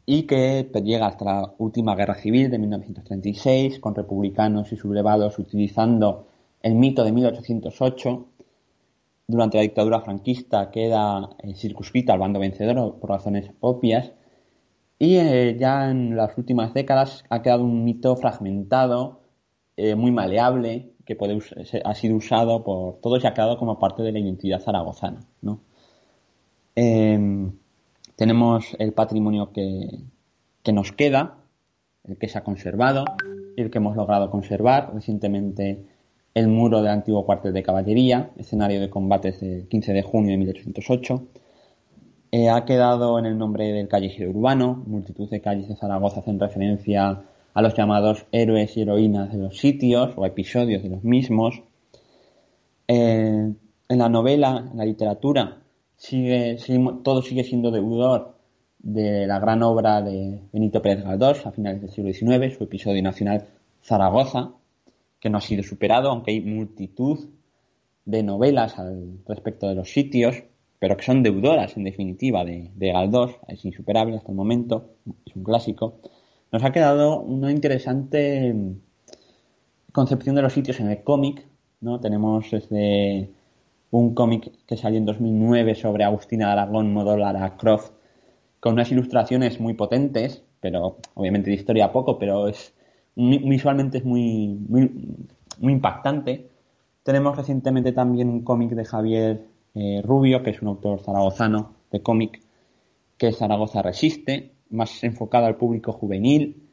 y 0.07 0.23
que 0.25 0.71
llega 0.83 1.07
hasta 1.07 1.25
la 1.25 1.55
última 1.59 1.95
guerra 1.95 2.15
civil 2.15 2.51
de 2.51 2.59
1936 2.59 3.79
con 3.81 3.95
republicanos 3.95 4.73
y 4.73 4.77
sublevados 4.77 5.39
utilizando 5.39 6.27
el 6.63 6.75
mito 6.75 7.05
de 7.05 7.13
1808 7.13 8.27
durante 9.31 9.57
la 9.57 9.63
dictadura 9.63 10.01
franquista 10.01 10.71
queda 10.71 11.31
eh, 11.43 11.75
al 12.09 12.19
bando 12.19 12.41
vencedor 12.41 12.99
por 12.99 13.11
razones 13.11 13.51
obvias 13.61 14.13
y 14.99 15.17
eh, 15.17 15.57
ya 15.59 15.91
en 15.91 16.15
las 16.15 16.37
últimas 16.37 16.75
décadas 16.75 17.25
ha 17.31 17.41
quedado 17.41 17.65
un 17.65 17.85
mito 17.85 18.17
fragmentado, 18.17 19.23
eh, 19.79 19.95
muy 19.95 20.11
maleable, 20.11 20.93
que 21.07 21.17
puede 21.17 21.39
ha 21.85 21.95
sido 21.95 22.17
usado 22.17 22.63
por 22.63 23.01
todos 23.01 23.25
y 23.25 23.27
ha 23.27 23.33
quedado 23.33 23.57
como 23.57 23.79
parte 23.79 24.03
de 24.03 24.13
la 24.13 24.19
identidad 24.19 24.61
zaragozana. 24.61 25.21
Em, 26.75 27.53
tenemos 28.15 28.77
el 28.79 28.93
patrimonio 28.93 29.53
que, 29.53 29.89
que 30.63 30.73
nos 30.75 30.93
queda, 30.93 31.39
el 32.05 32.19
que 32.19 32.29
se 32.29 32.37
ha 32.37 32.45
conservado 32.45 33.05
y 33.57 33.63
el 33.63 33.71
que 33.71 33.79
hemos 33.79 33.97
logrado 33.97 34.31
conservar 34.31 34.93
recientemente 34.93 35.87
el 36.35 36.49
muro 36.49 36.83
del 36.83 36.93
antiguo 36.93 37.25
cuartel 37.25 37.53
de 37.53 37.63
caballería, 37.63 38.31
escenario 38.37 38.81
de 38.81 38.91
combates 38.91 39.41
del 39.41 39.69
15 39.69 39.93
de 39.93 40.03
junio 40.03 40.31
de 40.33 40.39
1808. 40.39 41.23
Eh, 42.33 42.49
ha 42.49 42.65
quedado 42.65 43.19
en 43.19 43.27
el 43.27 43.37
nombre 43.37 43.73
del 43.73 43.89
callejero 43.89 44.31
urbano, 44.31 44.83
multitud 44.87 45.29
de 45.29 45.41
calles 45.41 45.69
de 45.69 45.77
Zaragoza 45.77 46.21
hacen 46.21 46.39
referencia 46.39 47.25
a 47.53 47.63
los 47.63 47.75
llamados 47.75 48.27
héroes 48.31 48.77
y 48.77 48.83
heroínas 48.83 49.33
de 49.33 49.39
los 49.39 49.59
sitios 49.59 50.13
o 50.17 50.25
episodios 50.25 50.83
de 50.83 50.91
los 50.91 51.03
mismos. 51.03 51.63
Eh, 52.87 53.53
en 53.89 53.99
la 53.99 54.09
novela, 54.09 54.69
en 54.71 54.79
la 54.79 54.85
literatura, 54.85 55.57
todo 57.03 57.23
sigue 57.23 57.45
siendo 57.45 57.71
deudor 57.73 58.37
de 58.79 59.27
la 59.27 59.39
gran 59.41 59.63
obra 59.63 60.01
de 60.01 60.41
Benito 60.53 60.81
Pérez 60.81 61.05
Galdós 61.05 61.45
a 61.45 61.51
finales 61.51 61.81
del 61.83 61.91
siglo 61.91 62.13
XIX, 62.13 62.57
su 62.57 62.65
episodio 62.65 63.03
nacional 63.03 63.49
Zaragoza, 63.83 64.53
que 65.21 65.31
no 65.31 65.39
ha 65.39 65.41
sido 65.41 65.63
superado, 65.63 66.11
aunque 66.11 66.33
hay 66.33 66.41
multitud 66.41 67.31
de 68.05 68.23
novelas 68.23 68.79
al 68.79 69.19
respecto 69.27 69.69
de 69.69 69.75
los 69.75 69.93
sitios, 69.93 70.43
pero 70.79 70.97
que 70.97 71.05
son 71.05 71.23
deudoras 71.23 71.77
en 71.77 71.85
definitiva 71.85 72.45
de, 72.45 72.71
de 72.75 72.93
Galdós, 72.93 73.37
es 73.49 73.65
insuperable 73.65 74.17
hasta 74.17 74.33
el 74.33 74.37
momento, 74.37 74.95
es 75.27 75.37
un 75.37 75.45
clásico. 75.45 76.01
Nos 76.51 76.65
ha 76.65 76.73
quedado 76.73 77.21
una 77.21 77.53
interesante 77.53 78.55
concepción 79.93 80.35
de 80.37 80.43
los 80.43 80.53
sitios 80.53 80.81
en 80.81 80.89
el 80.91 81.03
cómic, 81.03 81.47
¿no? 81.81 82.01
Tenemos 82.01 82.51
desde 82.51 83.31
un 83.91 84.15
cómic 84.15 84.53
que 84.67 84.77
salió 84.77 84.99
en 84.99 85.05
2009 85.05 85.75
sobre 85.75 86.05
Agustina 86.05 86.47
de 86.47 86.53
Aragón, 86.53 86.93
modo 86.93 87.17
Lara 87.17 87.57
Croft, 87.57 87.93
con 88.61 88.75
unas 88.75 88.91
ilustraciones 88.93 89.61
muy 89.61 89.75
potentes, 89.75 90.45
pero 90.61 90.99
obviamente 91.15 91.51
de 91.51 91.57
historia 91.57 91.93
poco, 91.93 92.19
pero 92.19 92.49
es 92.49 92.75
visualmente 93.21 93.99
es 93.99 94.05
muy, 94.05 94.59
muy, 94.69 94.91
impactante. 95.61 96.49
Tenemos 97.03 97.37
recientemente 97.37 97.93
también 97.93 98.29
un 98.29 98.43
cómic 98.43 98.71
de 98.71 98.85
Javier 98.85 99.47
eh, 99.75 100.01
Rubio, 100.05 100.43
que 100.43 100.51
es 100.51 100.63
un 100.63 100.69
autor 100.69 101.01
zaragozano 101.01 101.75
de 101.91 102.03
cómic, 102.03 102.41
que 103.17 103.33
Zaragoza 103.33 103.83
resiste, 103.83 104.53
más 104.71 105.05
enfocado 105.05 105.47
al 105.47 105.57
público 105.57 105.93
juvenil, 105.93 106.69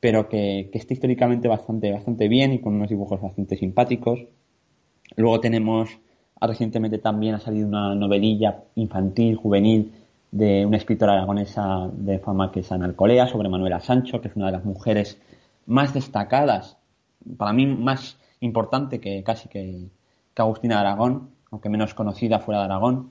pero 0.00 0.28
que, 0.28 0.70
está 0.72 0.94
históricamente 0.94 1.48
bastante, 1.48 1.92
bastante 1.92 2.28
bien 2.28 2.52
y 2.52 2.60
con 2.60 2.74
unos 2.74 2.88
dibujos 2.88 3.20
bastante 3.20 3.56
simpáticos. 3.56 4.26
Luego 5.16 5.40
tenemos, 5.40 5.98
ah, 6.40 6.46
recientemente 6.46 6.98
también 6.98 7.34
ha 7.36 7.40
salido 7.40 7.68
una 7.68 7.94
novelilla 7.94 8.64
infantil, 8.74 9.36
juvenil, 9.36 9.92
de 10.32 10.66
una 10.66 10.76
escritora 10.76 11.12
aragonesa 11.12 11.88
de 11.92 12.18
fama 12.18 12.50
que 12.50 12.60
es 12.60 12.72
Ana 12.72 12.86
Alcolea, 12.86 13.26
sobre 13.28 13.48
Manuela 13.48 13.80
Sancho, 13.80 14.20
que 14.20 14.28
es 14.28 14.36
una 14.36 14.46
de 14.46 14.52
las 14.52 14.64
mujeres 14.64 15.18
más 15.66 15.92
destacadas, 15.94 16.78
para 17.36 17.52
mí 17.52 17.66
más 17.66 18.18
importante 18.40 19.00
que 19.00 19.22
casi 19.22 19.48
que, 19.48 19.90
Agustina 20.36 20.76
de 20.76 20.80
Aragón, 20.82 21.30
aunque 21.50 21.70
menos 21.70 21.94
conocida 21.94 22.40
fuera 22.40 22.60
de 22.60 22.66
Aragón. 22.66 23.10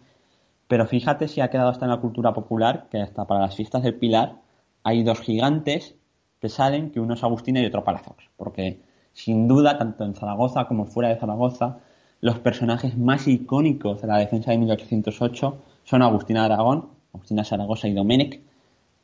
Pero 0.67 0.85
fíjate 0.85 1.27
si 1.27 1.41
ha 1.41 1.49
quedado 1.49 1.69
hasta 1.69 1.85
en 1.85 1.91
la 1.91 1.99
cultura 1.99 2.33
popular, 2.33 2.87
que 2.91 3.01
hasta 3.01 3.25
para 3.25 3.41
las 3.41 3.55
fiestas 3.55 3.81
del 3.81 3.95
Pilar 3.95 4.41
hay 4.83 5.03
dos 5.03 5.21
gigantes 5.21 5.95
que 6.39 6.49
salen, 6.49 6.91
que 6.91 6.99
uno 6.99 7.15
es 7.15 7.23
Agustina 7.23 7.61
y 7.61 7.65
otro 7.65 7.83
Palafox. 7.83 8.29
Porque 8.37 8.81
sin 9.13 9.47
duda, 9.47 9.77
tanto 9.77 10.03
en 10.03 10.13
Zaragoza 10.13 10.65
como 10.67 10.85
fuera 10.85 11.09
de 11.09 11.17
Zaragoza, 11.17 11.79
los 12.21 12.39
personajes 12.39 12.97
más 12.97 13.27
icónicos 13.27 14.01
de 14.01 14.07
la 14.07 14.17
defensa 14.17 14.51
de 14.51 14.57
1808 14.59 15.57
son 15.83 16.01
Agustina 16.01 16.41
de 16.41 16.53
Aragón, 16.53 16.89
Agustina 17.13 17.43
Zaragoza 17.43 17.87
y 17.87 17.93
Domenech, 17.93 18.41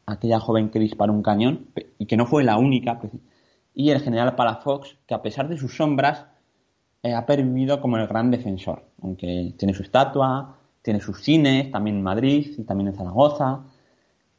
aquella 0.06 0.40
joven 0.40 0.70
que 0.70 0.80
disparó 0.80 1.14
un 1.14 1.24
cañón 1.24 1.68
y 1.98 2.06
que 2.06 2.18
no 2.18 2.26
fue 2.26 2.44
la 2.44 2.58
única, 2.58 3.00
y 3.74 3.92
el 3.92 4.02
general 4.02 4.36
Palafox, 4.36 4.98
que 5.06 5.14
a 5.14 5.22
pesar 5.22 5.48
de 5.48 5.58
sus 5.58 5.76
sombras, 5.76 6.26
eh, 7.04 7.14
ha 7.14 7.26
pervivido 7.26 7.82
como 7.82 7.98
el 7.98 8.08
gran 8.08 8.30
defensor, 8.30 8.84
aunque 9.02 9.54
tiene 9.58 9.74
su 9.74 9.84
estatua, 9.84 10.58
tiene 10.82 11.00
sus 11.00 11.22
cines, 11.22 11.72
también 11.72 11.98
en 11.98 12.04
Madrid 12.04 12.54
y 12.58 12.64
también 12.64 12.90
en 12.90 12.96
Zaragoza, 12.96 13.64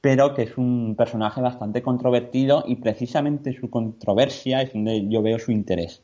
pero 0.00 0.34
que 0.34 0.42
es 0.42 0.58
un 0.58 0.94
personaje 0.96 1.40
bastante 1.40 1.82
controvertido 1.82 2.64
y 2.66 2.76
precisamente 2.76 3.52
su 3.52 3.70
controversia 3.70 4.62
es 4.62 4.72
donde 4.72 5.08
yo 5.08 5.22
veo 5.22 5.38
su 5.38 5.52
interés, 5.52 6.02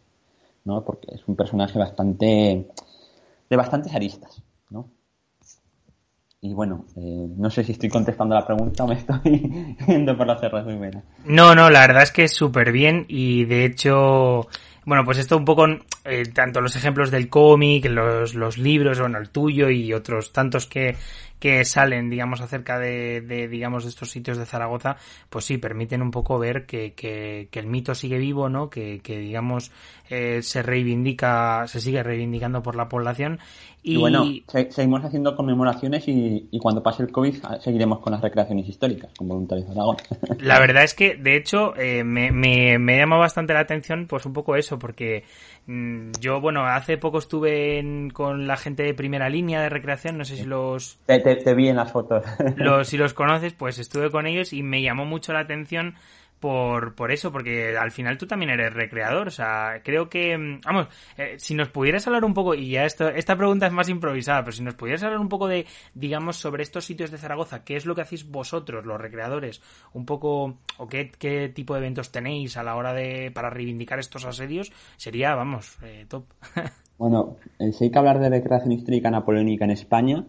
¿no? 0.64 0.84
Porque 0.84 1.14
es 1.14 1.26
un 1.26 1.36
personaje 1.36 1.78
bastante 1.78 2.68
de 3.50 3.56
bastantes 3.56 3.94
aristas. 3.94 4.42
Y 6.40 6.54
bueno, 6.54 6.86
eh, 6.96 7.26
no 7.36 7.50
sé 7.50 7.64
si 7.64 7.72
estoy 7.72 7.88
contestando 7.88 8.34
la 8.36 8.46
pregunta 8.46 8.84
o 8.84 8.86
me 8.86 8.94
estoy 8.98 9.76
yendo 9.88 10.16
por 10.16 10.26
la 10.26 10.38
cerra 10.38 10.64
primera. 10.64 11.02
No, 11.24 11.54
no, 11.54 11.68
la 11.68 11.80
verdad 11.80 12.04
es 12.04 12.12
que 12.12 12.24
es 12.24 12.32
súper 12.32 12.70
bien 12.70 13.06
y 13.08 13.44
de 13.44 13.64
hecho, 13.64 14.46
bueno, 14.84 15.04
pues 15.04 15.18
esto 15.18 15.36
un 15.36 15.44
poco, 15.44 15.66
eh, 16.04 16.22
tanto 16.32 16.60
los 16.60 16.76
ejemplos 16.76 17.10
del 17.10 17.28
cómic, 17.28 17.86
los, 17.86 18.34
los 18.34 18.56
libros, 18.56 19.00
bueno, 19.00 19.18
el 19.18 19.30
tuyo 19.30 19.68
y 19.68 19.92
otros 19.92 20.32
tantos 20.32 20.66
que, 20.66 20.96
que 21.38 21.64
salen, 21.64 22.10
digamos, 22.10 22.40
acerca 22.40 22.78
de, 22.78 23.20
de, 23.20 23.48
digamos, 23.48 23.84
de 23.84 23.90
estos 23.90 24.10
sitios 24.10 24.38
de 24.38 24.46
Zaragoza, 24.46 24.96
pues 25.30 25.44
sí, 25.44 25.58
permiten 25.58 26.02
un 26.02 26.10
poco 26.10 26.38
ver 26.38 26.66
que, 26.66 26.94
que, 26.94 27.48
que 27.50 27.58
el 27.58 27.66
mito 27.66 27.94
sigue 27.94 28.18
vivo, 28.18 28.48
¿no? 28.48 28.70
Que, 28.70 29.00
que 29.00 29.18
digamos, 29.18 29.70
eh, 30.10 30.40
se 30.42 30.62
reivindica, 30.62 31.66
se 31.66 31.80
sigue 31.80 32.02
reivindicando 32.02 32.62
por 32.62 32.76
la 32.76 32.88
población. 32.88 33.38
Y, 33.82 33.96
bueno, 33.96 34.24
seguimos 34.70 35.04
haciendo 35.04 35.36
conmemoraciones 35.36 36.08
y, 36.08 36.48
y, 36.50 36.58
cuando 36.58 36.82
pase 36.82 37.04
el 37.04 37.12
COVID 37.12 37.36
seguiremos 37.60 38.00
con 38.00 38.12
las 38.12 38.20
recreaciones 38.20 38.68
históricas, 38.68 39.10
con 39.16 39.28
voluntarios 39.28 39.66
de 39.68 39.72
Aragón. 39.72 39.96
La 40.40 40.58
verdad 40.58 40.82
es 40.82 40.94
que, 40.94 41.14
de 41.14 41.36
hecho, 41.36 41.76
eh, 41.76 42.04
me, 42.04 42.32
me, 42.32 42.78
me 42.78 42.98
llama 42.98 43.16
bastante 43.16 43.54
la 43.54 43.60
atención, 43.60 44.06
pues 44.06 44.26
un 44.26 44.32
poco 44.32 44.56
eso, 44.56 44.78
porque 44.78 45.24
mm, 45.66 46.10
yo, 46.20 46.40
bueno, 46.40 46.66
hace 46.66 46.98
poco 46.98 47.18
estuve 47.18 47.82
con 48.12 48.46
la 48.46 48.56
gente 48.56 48.82
de 48.82 48.94
primera 48.94 49.28
línea 49.28 49.62
de 49.62 49.68
recreación, 49.68 50.18
no 50.18 50.24
sé 50.24 50.36
si 50.36 50.44
los 50.44 50.98
te, 51.06 51.27
vi 51.54 51.68
en 51.68 51.76
las 51.76 51.92
fotos. 51.92 52.24
Los, 52.56 52.88
si 52.88 52.96
los 52.96 53.14
conoces, 53.14 53.52
pues 53.54 53.78
estuve 53.78 54.10
con 54.10 54.26
ellos 54.26 54.52
y 54.52 54.62
me 54.62 54.82
llamó 54.82 55.04
mucho 55.04 55.32
la 55.32 55.40
atención 55.40 55.94
por, 56.40 56.94
por 56.94 57.10
eso, 57.10 57.32
porque 57.32 57.76
al 57.76 57.90
final 57.90 58.16
tú 58.18 58.26
también 58.26 58.50
eres 58.50 58.72
recreador. 58.72 59.28
O 59.28 59.30
sea, 59.30 59.80
creo 59.84 60.08
que, 60.08 60.36
mm, 60.36 60.60
vamos, 60.64 60.88
eh, 61.16 61.34
si 61.38 61.54
nos 61.54 61.68
pudieras 61.68 62.06
hablar 62.06 62.24
un 62.24 62.34
poco, 62.34 62.54
y 62.54 62.70
ya 62.70 62.84
esto, 62.84 63.08
esta 63.08 63.36
pregunta 63.36 63.66
es 63.66 63.72
más 63.72 63.88
improvisada, 63.88 64.42
pero 64.44 64.52
si 64.52 64.62
nos 64.62 64.74
pudieras 64.74 65.02
hablar 65.02 65.20
un 65.20 65.28
poco 65.28 65.48
de, 65.48 65.66
digamos, 65.94 66.36
sobre 66.36 66.62
estos 66.62 66.84
sitios 66.84 67.10
de 67.10 67.18
Zaragoza, 67.18 67.64
¿qué 67.64 67.76
es 67.76 67.86
lo 67.86 67.94
que 67.94 68.02
hacéis 68.02 68.28
vosotros, 68.30 68.86
los 68.86 69.00
recreadores? 69.00 69.60
Un 69.92 70.06
poco, 70.06 70.58
o 70.76 70.88
qué, 70.88 71.10
qué 71.18 71.48
tipo 71.48 71.74
de 71.74 71.80
eventos 71.80 72.12
tenéis 72.12 72.56
a 72.56 72.62
la 72.62 72.76
hora 72.76 72.92
de, 72.92 73.30
para 73.32 73.50
reivindicar 73.50 73.98
estos 73.98 74.24
asedios, 74.24 74.72
sería, 74.96 75.34
vamos, 75.34 75.78
eh, 75.82 76.06
top. 76.08 76.24
bueno, 76.98 77.36
eh, 77.58 77.72
si 77.72 77.84
hay 77.84 77.90
que 77.90 77.98
hablar 77.98 78.20
de 78.20 78.30
recreación 78.30 78.72
histórica 78.72 79.10
napoleónica 79.10 79.64
en 79.64 79.72
España, 79.72 80.24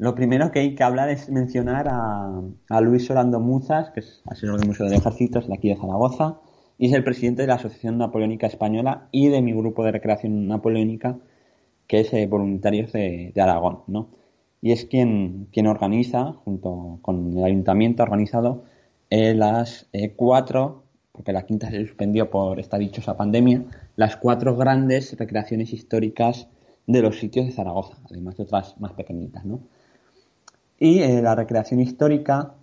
lo 0.00 0.14
primero 0.14 0.50
que 0.50 0.60
hay 0.60 0.74
que 0.74 0.82
hablar 0.82 1.10
es 1.10 1.28
mencionar 1.28 1.86
a, 1.90 2.80
Luis 2.80 3.10
Orlando 3.10 3.38
Muzas, 3.38 3.90
que 3.90 4.00
es 4.00 4.22
asesor 4.24 4.58
del 4.58 4.66
Museo 4.66 4.88
de 4.88 4.96
Ejércitos 4.96 5.46
de 5.46 5.52
aquí 5.52 5.68
de 5.68 5.76
Zaragoza, 5.76 6.40
y 6.78 6.86
es 6.86 6.94
el 6.94 7.04
presidente 7.04 7.42
de 7.42 7.48
la 7.48 7.56
Asociación 7.56 7.98
Napoleónica 7.98 8.46
Española 8.46 9.08
y 9.12 9.28
de 9.28 9.42
mi 9.42 9.52
grupo 9.52 9.84
de 9.84 9.92
recreación 9.92 10.48
napoleónica, 10.48 11.18
que 11.86 12.00
es 12.00 12.14
eh, 12.14 12.26
Voluntarios 12.26 12.92
de, 12.92 13.34
Aragón, 13.36 13.80
¿no? 13.88 14.08
Y 14.62 14.72
es 14.72 14.86
quien, 14.86 15.48
quien 15.52 15.66
organiza, 15.66 16.32
junto 16.32 16.98
con 17.02 17.36
el 17.36 17.44
ayuntamiento, 17.44 18.02
ha 18.02 18.06
organizado 18.06 18.64
eh, 19.10 19.34
las 19.34 19.86
eh, 19.92 20.14
cuatro, 20.16 20.84
porque 21.12 21.34
la 21.34 21.44
quinta 21.44 21.70
se 21.70 21.78
suspendió 21.78 22.30
por 22.30 22.58
esta 22.58 22.78
dichosa 22.78 23.18
pandemia, 23.18 23.64
las 23.96 24.16
cuatro 24.16 24.56
grandes 24.56 25.14
recreaciones 25.18 25.74
históricas 25.74 26.48
de 26.86 27.02
los 27.02 27.18
sitios 27.18 27.44
de 27.44 27.52
Zaragoza, 27.52 27.98
además 28.10 28.38
de 28.38 28.44
otras 28.44 28.80
más 28.80 28.94
pequeñitas, 28.94 29.44
¿no? 29.44 29.60
Y 30.82 31.02
eh, 31.02 31.20
la 31.20 31.34
recreación 31.34 31.78
histórica 31.78 32.54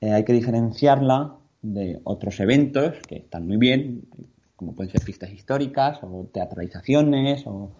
eh, 0.00 0.10
hay 0.10 0.24
que 0.24 0.32
diferenciarla 0.32 1.36
de 1.60 2.00
otros 2.04 2.40
eventos 2.40 2.94
que 3.06 3.16
están 3.16 3.46
muy 3.46 3.58
bien, 3.58 4.08
como 4.56 4.74
pueden 4.74 4.90
ser 4.90 5.02
fiestas 5.02 5.30
históricas 5.30 5.98
o 6.02 6.26
teatralizaciones 6.32 7.46
o 7.46 7.70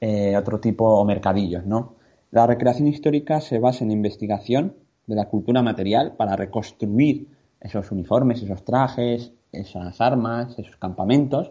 eh, 0.00 0.36
otro 0.36 0.60
tipo 0.60 0.86
o 0.86 1.04
mercadillos, 1.04 1.66
¿no? 1.66 1.96
La 2.30 2.46
recreación 2.46 2.86
histórica 2.86 3.40
se 3.40 3.58
basa 3.58 3.82
en 3.84 3.90
investigación 3.90 4.76
de 5.06 5.16
la 5.16 5.28
cultura 5.28 5.60
material 5.60 6.14
para 6.16 6.36
reconstruir 6.36 7.26
esos 7.60 7.90
uniformes, 7.90 8.42
esos 8.42 8.64
trajes, 8.64 9.32
esas 9.50 10.00
armas, 10.00 10.56
esos 10.56 10.76
campamentos, 10.76 11.50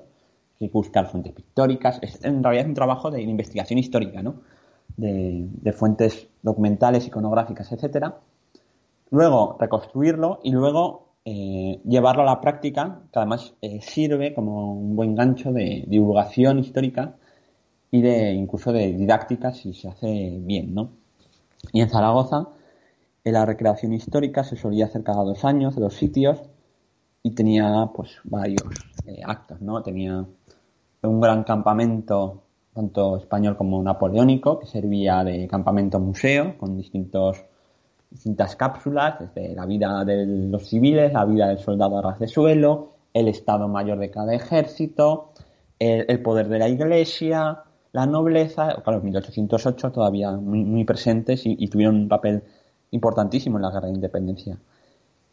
hay 0.62 0.70
buscar 0.70 1.08
fuentes 1.08 1.34
pictóricas, 1.34 2.00
es 2.02 2.24
en 2.24 2.42
realidad 2.42 2.68
un 2.68 2.74
trabajo 2.74 3.12
de 3.12 3.22
investigación 3.22 3.80
histórica, 3.80 4.22
¿no? 4.22 4.36
De, 4.98 5.74
fuentes 5.74 6.28
documentales, 6.42 7.08
iconográficas, 7.08 7.72
etcétera. 7.72 8.20
Luego 9.12 9.58
reconstruirlo 9.60 10.40
y 10.44 10.52
luego 10.52 11.14
eh, 11.26 11.80
llevarlo 11.86 12.24
a 12.24 12.26
la 12.26 12.42
práctica, 12.42 13.02
que 13.12 13.20
además 13.20 13.54
eh, 13.62 13.80
sirve 13.82 14.34
como 14.34 14.74
un 14.74 14.96
buen 14.96 15.16
gancho 15.16 15.52
de 15.52 15.86
divulgación 15.88 16.60
histórica 16.60 17.16
y 17.92 18.02
de 18.02 18.34
incluso 18.34 18.74
de 18.74 18.94
didáctica 18.94 19.54
si 19.54 19.74
se 19.74 19.88
hace 19.88 20.38
bien, 20.42 20.74
¿no? 20.74 20.90
Y 21.72 21.82
en 21.82 21.90
Zaragoza, 21.90 22.50
en 23.24 23.34
la 23.34 23.46
recreación 23.46 23.94
histórica 23.94 24.44
se 24.44 24.58
solía 24.58 24.86
hacer 24.86 25.04
cada 25.04 25.24
dos 25.24 25.46
años 25.46 25.76
de 25.76 25.82
los 25.82 25.94
sitios 25.94 26.42
y 27.22 27.32
tenía 27.32 27.90
pues 27.96 28.18
varios 28.26 28.68
eh, 29.06 29.22
actos, 29.26 29.62
¿no? 29.62 29.82
Tenía 29.82 30.26
un 31.04 31.22
gran 31.22 31.44
campamento 31.44 32.43
tanto 32.74 33.18
español 33.18 33.56
como 33.56 33.82
napoleónico, 33.84 34.60
que 34.60 34.66
servía 34.66 35.24
de 35.24 35.48
campamento 35.48 36.00
museo 36.00 36.58
con 36.58 36.76
distintos, 36.76 37.44
distintas 38.10 38.56
cápsulas, 38.56 39.20
desde 39.20 39.54
la 39.56 39.66
vida 39.66 40.04
de 40.04 40.26
los 40.26 40.68
civiles, 40.68 41.14
la 41.14 41.26
vida 41.26 41.48
del 41.48 41.60
soldado 41.60 41.98
a 41.98 42.02
ras 42.02 42.20
de 42.20 42.28
suelo, 42.28 42.90
el 43.14 43.28
Estado 43.28 43.68
Mayor 43.68 44.00
de 44.00 44.10
cada 44.10 44.34
ejército, 44.34 45.32
el, 45.80 46.22
poder 46.22 46.48
de 46.48 46.60
la 46.60 46.70
Iglesia, 46.70 47.64
la 47.92 48.06
nobleza, 48.06 48.82
claro, 48.84 49.00
en 49.00 49.06
1808 49.06 49.92
todavía 49.92 50.32
muy, 50.32 50.84
presentes 50.86 51.46
y, 51.46 51.68
tuvieron 51.68 51.96
un 51.96 52.08
papel 52.08 52.44
importantísimo 52.92 53.58
en 53.58 53.64
la 53.64 53.72
guerra 53.72 53.88
de 53.88 53.94
independencia. 53.94 54.58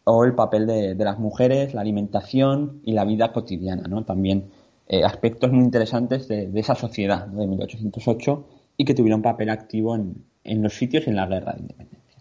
O 0.04 0.24
el 0.24 0.34
papel 0.34 0.66
de, 0.66 0.94
de 0.94 1.04
las 1.04 1.18
mujeres, 1.18 1.72
la 1.72 1.82
alimentación 1.82 2.80
y 2.84 2.92
la 2.92 3.04
vida 3.04 3.32
cotidiana, 3.32 3.86
¿no? 3.86 4.04
También 4.04 4.50
eh, 4.92 5.04
aspectos 5.04 5.52
muy 5.52 5.62
interesantes 5.62 6.26
de, 6.26 6.50
esa 6.52 6.74
sociedad 6.74 7.24
de 7.28 7.46
1808 7.46 8.44
y 8.76 8.84
que 8.84 8.92
tuvieron 8.92 9.22
papel 9.22 9.48
activo 9.48 9.94
en, 9.94 10.62
los 10.62 10.76
sitios 10.76 11.06
en 11.06 11.14
la 11.14 11.26
guerra 11.26 11.52
de 11.52 11.60
independencia. 11.60 12.18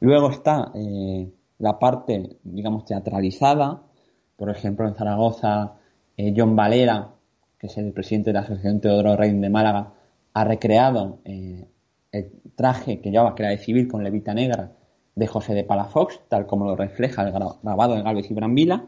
Luego 0.00 0.30
está 0.30 0.72
eh, 0.74 1.30
la 1.58 1.78
parte, 1.78 2.38
digamos, 2.42 2.86
teatralizada. 2.86 3.82
Por 4.34 4.48
ejemplo, 4.48 4.88
en 4.88 4.94
Zaragoza, 4.94 5.74
eh, 6.16 6.32
John 6.34 6.56
Valera, 6.56 7.10
que 7.58 7.66
es 7.66 7.76
el 7.76 7.92
presidente 7.92 8.30
de 8.30 8.34
la 8.34 8.40
Asociación 8.40 8.80
Teodoro 8.80 9.14
Rey 9.14 9.38
de 9.38 9.50
Málaga, 9.50 9.92
ha 10.32 10.44
recreado 10.44 11.18
el 11.26 11.66
traje 12.56 13.02
que 13.02 13.10
llevaba, 13.10 13.34
que 13.34 13.42
era 13.42 13.50
de 13.50 13.58
civil 13.58 13.88
con 13.88 14.02
levita 14.02 14.32
negra, 14.32 14.72
de 15.14 15.26
José 15.26 15.52
de 15.52 15.64
Palafox, 15.64 16.20
tal 16.28 16.46
como 16.46 16.64
lo 16.64 16.76
refleja 16.76 17.24
el 17.24 17.30
grabado 17.30 17.94
de 17.94 18.02
Galvez 18.02 18.30
y 18.30 18.34
Brambila, 18.34 18.86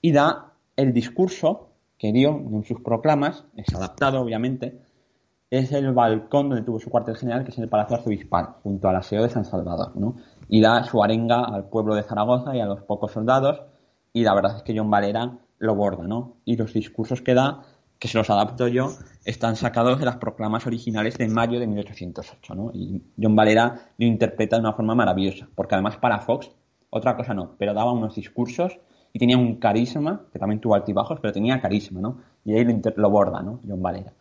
y 0.00 0.10
da 0.10 0.54
el 0.74 0.92
discurso 0.92 1.68
que 2.02 2.12
dio 2.12 2.30
en 2.30 2.64
sus 2.64 2.80
proclamas, 2.80 3.44
es 3.56 3.72
adaptado 3.72 4.20
obviamente, 4.20 4.82
es 5.50 5.70
el 5.70 5.92
balcón 5.92 6.48
donde 6.48 6.64
tuvo 6.64 6.80
su 6.80 6.90
cuartel 6.90 7.16
general, 7.16 7.44
que 7.44 7.52
es 7.52 7.58
el 7.58 7.68
Palacio 7.68 7.94
Arzobispal, 7.94 8.56
junto 8.64 8.88
al 8.88 8.96
aseo 8.96 9.22
de 9.22 9.28
San 9.28 9.44
Salvador, 9.44 9.92
¿no? 9.94 10.16
Y 10.48 10.60
da 10.60 10.82
su 10.82 11.00
arenga 11.00 11.44
al 11.44 11.68
pueblo 11.68 11.94
de 11.94 12.02
Zaragoza 12.02 12.56
y 12.56 12.60
a 12.60 12.66
los 12.66 12.82
pocos 12.82 13.12
soldados, 13.12 13.62
y 14.12 14.24
la 14.24 14.34
verdad 14.34 14.56
es 14.56 14.64
que 14.64 14.76
John 14.76 14.90
Valera 14.90 15.38
lo 15.58 15.76
borda, 15.76 16.02
¿no? 16.02 16.38
Y 16.44 16.56
los 16.56 16.72
discursos 16.72 17.22
que 17.22 17.34
da, 17.34 17.62
que 18.00 18.08
se 18.08 18.18
los 18.18 18.30
adapto 18.30 18.66
yo, 18.66 18.88
están 19.24 19.54
sacados 19.54 20.00
de 20.00 20.06
las 20.06 20.16
proclamas 20.16 20.66
originales 20.66 21.16
de 21.18 21.28
mayo 21.28 21.60
de 21.60 21.68
1808, 21.68 22.54
¿no? 22.56 22.72
Y 22.74 23.00
John 23.16 23.36
Valera 23.36 23.92
lo 23.96 24.06
interpreta 24.06 24.56
de 24.56 24.62
una 24.62 24.72
forma 24.72 24.96
maravillosa, 24.96 25.46
porque 25.54 25.76
además 25.76 25.98
para 25.98 26.18
Fox, 26.18 26.50
otra 26.90 27.16
cosa 27.16 27.32
no, 27.32 27.54
pero 27.58 27.74
daba 27.74 27.92
unos 27.92 28.16
discursos 28.16 28.80
y 29.12 29.18
tenía 29.18 29.36
un 29.36 29.56
carisma, 29.56 30.22
que 30.32 30.38
también 30.38 30.60
tuvo 30.60 30.74
altibajos, 30.74 31.20
pero 31.20 31.32
tenía 31.32 31.60
carisma, 31.60 32.00
¿no? 32.00 32.18
Y 32.44 32.54
ahí 32.54 32.64
lo, 32.96 33.10
borda, 33.10 33.42
¿no? 33.42 33.60
John 33.66 33.82
Valera. 33.82 34.12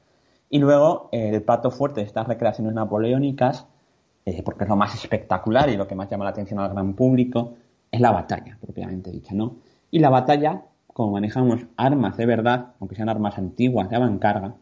Y 0.50 0.60
luego 0.60 1.10
eh, 1.12 1.30
el 1.34 1.44
plato 1.44 1.72
fuerte 1.72 2.02
de 2.02 2.08
estas 2.08 2.28
recreaciones 2.28 2.74
napoleónicas, 2.74 3.68
eh, 4.26 4.44
porque 4.44 4.66
es 4.66 4.70
lo 4.70 4.76
más 4.76 4.94
espectacular 4.96 5.70
y 5.70 5.78
lo 5.78 5.88
que 5.88 5.96
más 5.96 6.10
llama 6.10 6.26
la 6.26 6.32
atención 6.32 6.60
al 6.60 6.70
gran 6.70 6.94
público, 6.94 7.54
es 7.90 8.02
la 8.02 8.12
batalla, 8.12 8.58
propiamente 8.60 9.12
dicha, 9.12 9.34
¿no? 9.34 9.58
Y 9.92 10.00
la 10.00 10.10
batalla, 10.10 10.64
como 10.88 11.12
manejamos 11.14 11.66
armas 11.78 12.18
de 12.18 12.26
verdad, 12.26 12.74
aunque 12.80 12.96
sean 12.96 13.10
armas 13.10 13.38
antiguas 13.38 13.90
de 13.90 13.96
avancarga, 13.96 14.56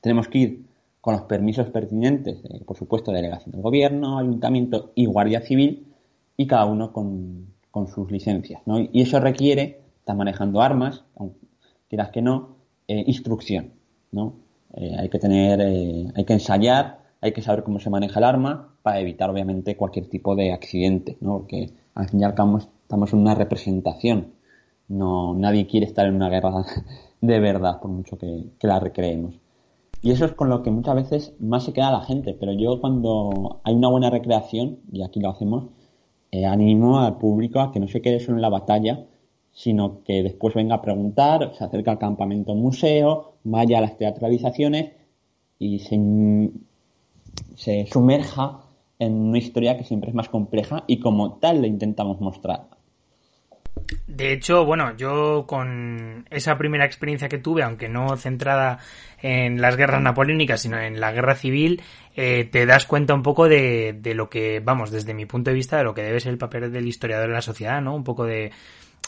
tenemos 0.00 0.28
que 0.28 0.38
ir 0.38 0.66
con 1.00 1.14
los 1.14 1.22
permisos 1.22 1.68
pertinentes, 1.68 2.42
eh, 2.44 2.64
por 2.66 2.76
supuesto, 2.76 3.12
delegación 3.12 3.52
del 3.52 3.62
gobierno, 3.62 4.18
ayuntamiento 4.18 4.92
y 4.94 5.06
guardia 5.06 5.40
civil, 5.40 5.92
y 6.36 6.46
cada 6.46 6.64
uno 6.64 6.92
con, 6.92 7.55
con 7.76 7.88
sus 7.88 8.10
licencias, 8.10 8.62
¿no? 8.64 8.80
Y 8.80 9.02
eso 9.02 9.20
requiere, 9.20 9.82
estás 9.98 10.16
manejando 10.16 10.62
armas, 10.62 11.04
quieras 11.90 12.08
que 12.08 12.22
no, 12.22 12.56
instrucción, 12.88 13.74
¿no? 14.12 14.36
Eh, 14.72 14.96
hay 14.98 15.10
que 15.10 15.18
tener, 15.18 15.60
eh, 15.60 16.10
hay 16.14 16.24
que 16.24 16.32
ensayar, 16.32 17.00
hay 17.20 17.32
que 17.32 17.42
saber 17.42 17.64
cómo 17.64 17.78
se 17.78 17.90
maneja 17.90 18.18
el 18.18 18.24
arma 18.24 18.78
para 18.80 18.98
evitar 18.98 19.28
obviamente 19.28 19.76
cualquier 19.76 20.06
tipo 20.06 20.34
de 20.34 20.54
accidente, 20.54 21.18
¿no? 21.20 21.40
Porque 21.40 21.74
al 21.94 22.08
fin 22.08 22.22
y 22.22 22.24
al 22.24 22.34
cabo 22.34 22.56
estamos 22.56 23.12
en 23.12 23.18
una 23.18 23.34
representación. 23.34 24.32
No, 24.88 25.34
nadie 25.34 25.66
quiere 25.66 25.84
estar 25.84 26.06
en 26.06 26.14
una 26.14 26.30
guerra 26.30 26.64
de 27.20 27.40
verdad, 27.40 27.78
por 27.78 27.90
mucho 27.90 28.16
que, 28.16 28.52
la 28.62 28.80
recreemos. 28.80 29.34
Y 30.00 30.12
eso 30.12 30.24
es 30.24 30.32
con 30.32 30.48
lo 30.48 30.62
que 30.62 30.70
muchas 30.70 30.94
veces 30.94 31.34
más 31.40 31.64
se 31.64 31.74
queda 31.74 31.92
la 31.92 32.00
gente, 32.00 32.32
pero 32.40 32.54
yo 32.54 32.80
cuando 32.80 33.60
hay 33.64 33.74
una 33.74 33.88
buena 33.88 34.08
recreación, 34.08 34.78
y 34.90 35.02
aquí 35.02 35.20
lo 35.20 35.28
hacemos, 35.28 35.66
eh, 36.30 36.44
animo 36.46 37.00
al 37.00 37.18
público 37.18 37.60
a 37.60 37.72
que 37.72 37.80
no 37.80 37.88
se 37.88 38.00
quede 38.02 38.20
solo 38.20 38.38
en 38.38 38.42
la 38.42 38.48
batalla, 38.48 39.06
sino 39.52 40.02
que 40.04 40.22
después 40.22 40.54
venga 40.54 40.76
a 40.76 40.82
preguntar, 40.82 41.52
se 41.56 41.64
acerca 41.64 41.92
al 41.92 41.98
campamento 41.98 42.54
museo, 42.54 43.34
vaya 43.44 43.78
a 43.78 43.80
las 43.80 43.96
teatralizaciones 43.96 44.92
y 45.58 45.78
se, 45.78 46.50
se 47.54 47.86
sumerja 47.86 48.60
en 48.98 49.14
una 49.14 49.38
historia 49.38 49.76
que 49.76 49.84
siempre 49.84 50.10
es 50.10 50.14
más 50.14 50.28
compleja 50.28 50.84
y 50.86 51.00
como 51.00 51.34
tal 51.34 51.62
le 51.62 51.68
intentamos 51.68 52.20
mostrar. 52.20 52.75
De 54.06 54.32
hecho, 54.32 54.64
bueno, 54.64 54.96
yo 54.96 55.44
con 55.46 56.26
esa 56.30 56.56
primera 56.56 56.84
experiencia 56.84 57.28
que 57.28 57.38
tuve, 57.38 57.62
aunque 57.62 57.88
no 57.88 58.16
centrada 58.16 58.78
en 59.20 59.60
las 59.60 59.76
guerras 59.76 60.00
napoleónicas, 60.00 60.62
sino 60.62 60.78
en 60.78 61.00
la 61.00 61.12
guerra 61.12 61.34
civil, 61.34 61.82
eh, 62.14 62.48
te 62.50 62.66
das 62.66 62.86
cuenta 62.86 63.14
un 63.14 63.22
poco 63.22 63.48
de, 63.48 63.94
de, 64.00 64.14
lo 64.14 64.30
que, 64.30 64.60
vamos, 64.60 64.90
desde 64.90 65.12
mi 65.12 65.26
punto 65.26 65.50
de 65.50 65.56
vista, 65.56 65.76
de 65.76 65.84
lo 65.84 65.94
que 65.94 66.02
debe 66.02 66.20
ser 66.20 66.32
el 66.32 66.38
papel 66.38 66.72
del 66.72 66.88
historiador 66.88 67.28
en 67.28 67.34
la 67.34 67.42
sociedad, 67.42 67.82
¿no? 67.82 67.94
Un 67.94 68.04
poco 68.04 68.24
de, 68.24 68.52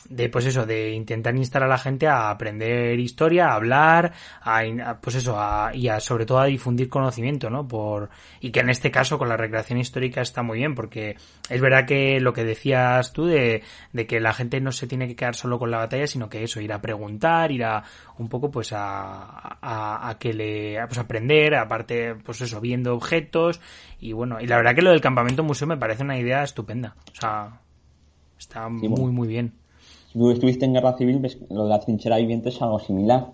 de 0.08 0.28
pues 0.28 0.46
eso, 0.46 0.66
de 0.66 0.92
intentar 0.92 1.34
instar 1.37 1.62
a 1.62 1.68
la 1.68 1.78
gente 1.78 2.06
a 2.06 2.30
aprender 2.30 2.98
historia, 2.98 3.48
a 3.48 3.54
hablar, 3.54 4.12
a, 4.40 4.98
pues 5.00 5.16
eso, 5.16 5.38
a, 5.38 5.70
y 5.74 5.88
a, 5.88 6.00
sobre 6.00 6.26
todo 6.26 6.38
a 6.38 6.46
difundir 6.46 6.88
conocimiento, 6.88 7.50
¿no? 7.50 7.66
Por, 7.66 8.08
y 8.40 8.50
que 8.50 8.61
en 8.61 8.70
este 8.70 8.90
caso 8.90 9.18
con 9.18 9.28
la 9.28 9.37
recreación 9.37 9.78
histórica 9.78 10.20
está 10.20 10.42
muy 10.42 10.58
bien, 10.58 10.74
porque 10.74 11.16
es 11.48 11.61
verdad 11.61 11.87
que 11.87 12.20
lo 12.20 12.32
que 12.32 12.44
decías 12.44 13.12
tú 13.12 13.26
de, 13.26 13.62
de 13.92 14.06
que 14.06 14.20
la 14.20 14.32
gente 14.32 14.61
no 14.61 14.72
se 14.72 14.87
tiene 14.87 15.08
que 15.08 15.16
quedar 15.16 15.34
solo 15.34 15.58
con 15.58 15.70
la 15.70 15.78
batalla, 15.78 16.06
sino 16.06 16.28
que 16.28 16.42
eso, 16.42 16.61
ir 16.61 16.72
a 16.72 16.80
preguntar, 16.80 17.52
ir 17.52 17.64
a 17.64 17.82
un 18.18 18.28
poco 18.28 18.50
pues 18.50 18.72
a, 18.72 19.58
a, 19.61 20.08
a 20.08 20.18
que 20.18 20.32
le, 20.32 20.78
pues 20.87 20.98
aprender, 20.98 21.54
aparte, 21.54 22.14
pues 22.14 22.40
eso, 22.40 22.61
viendo 22.61 22.94
objetos, 22.94 23.61
y 24.00 24.12
bueno, 24.12 24.40
y 24.40 24.46
la 24.46 24.56
verdad 24.56 24.74
que 24.74 24.82
lo 24.82 24.90
del 24.90 25.00
campamento 25.00 25.42
museo 25.42 25.68
me 25.68 25.76
parece 25.76 26.02
una 26.02 26.18
idea 26.18 26.42
estupenda, 26.42 26.96
o 27.12 27.14
sea, 27.14 27.61
está 28.38 28.68
muy, 28.68 29.12
muy 29.12 29.28
bien 29.28 29.52
tú 30.18 30.31
estuviste 30.31 30.64
en 30.64 30.74
guerra 30.74 30.96
civil, 30.96 31.18
ves, 31.20 31.38
lo 31.50 31.64
de 31.64 31.70
la 31.70 31.81
trinchera 31.81 32.16
viviente 32.16 32.48
es 32.48 32.61
algo 32.61 32.78
similar. 32.78 33.33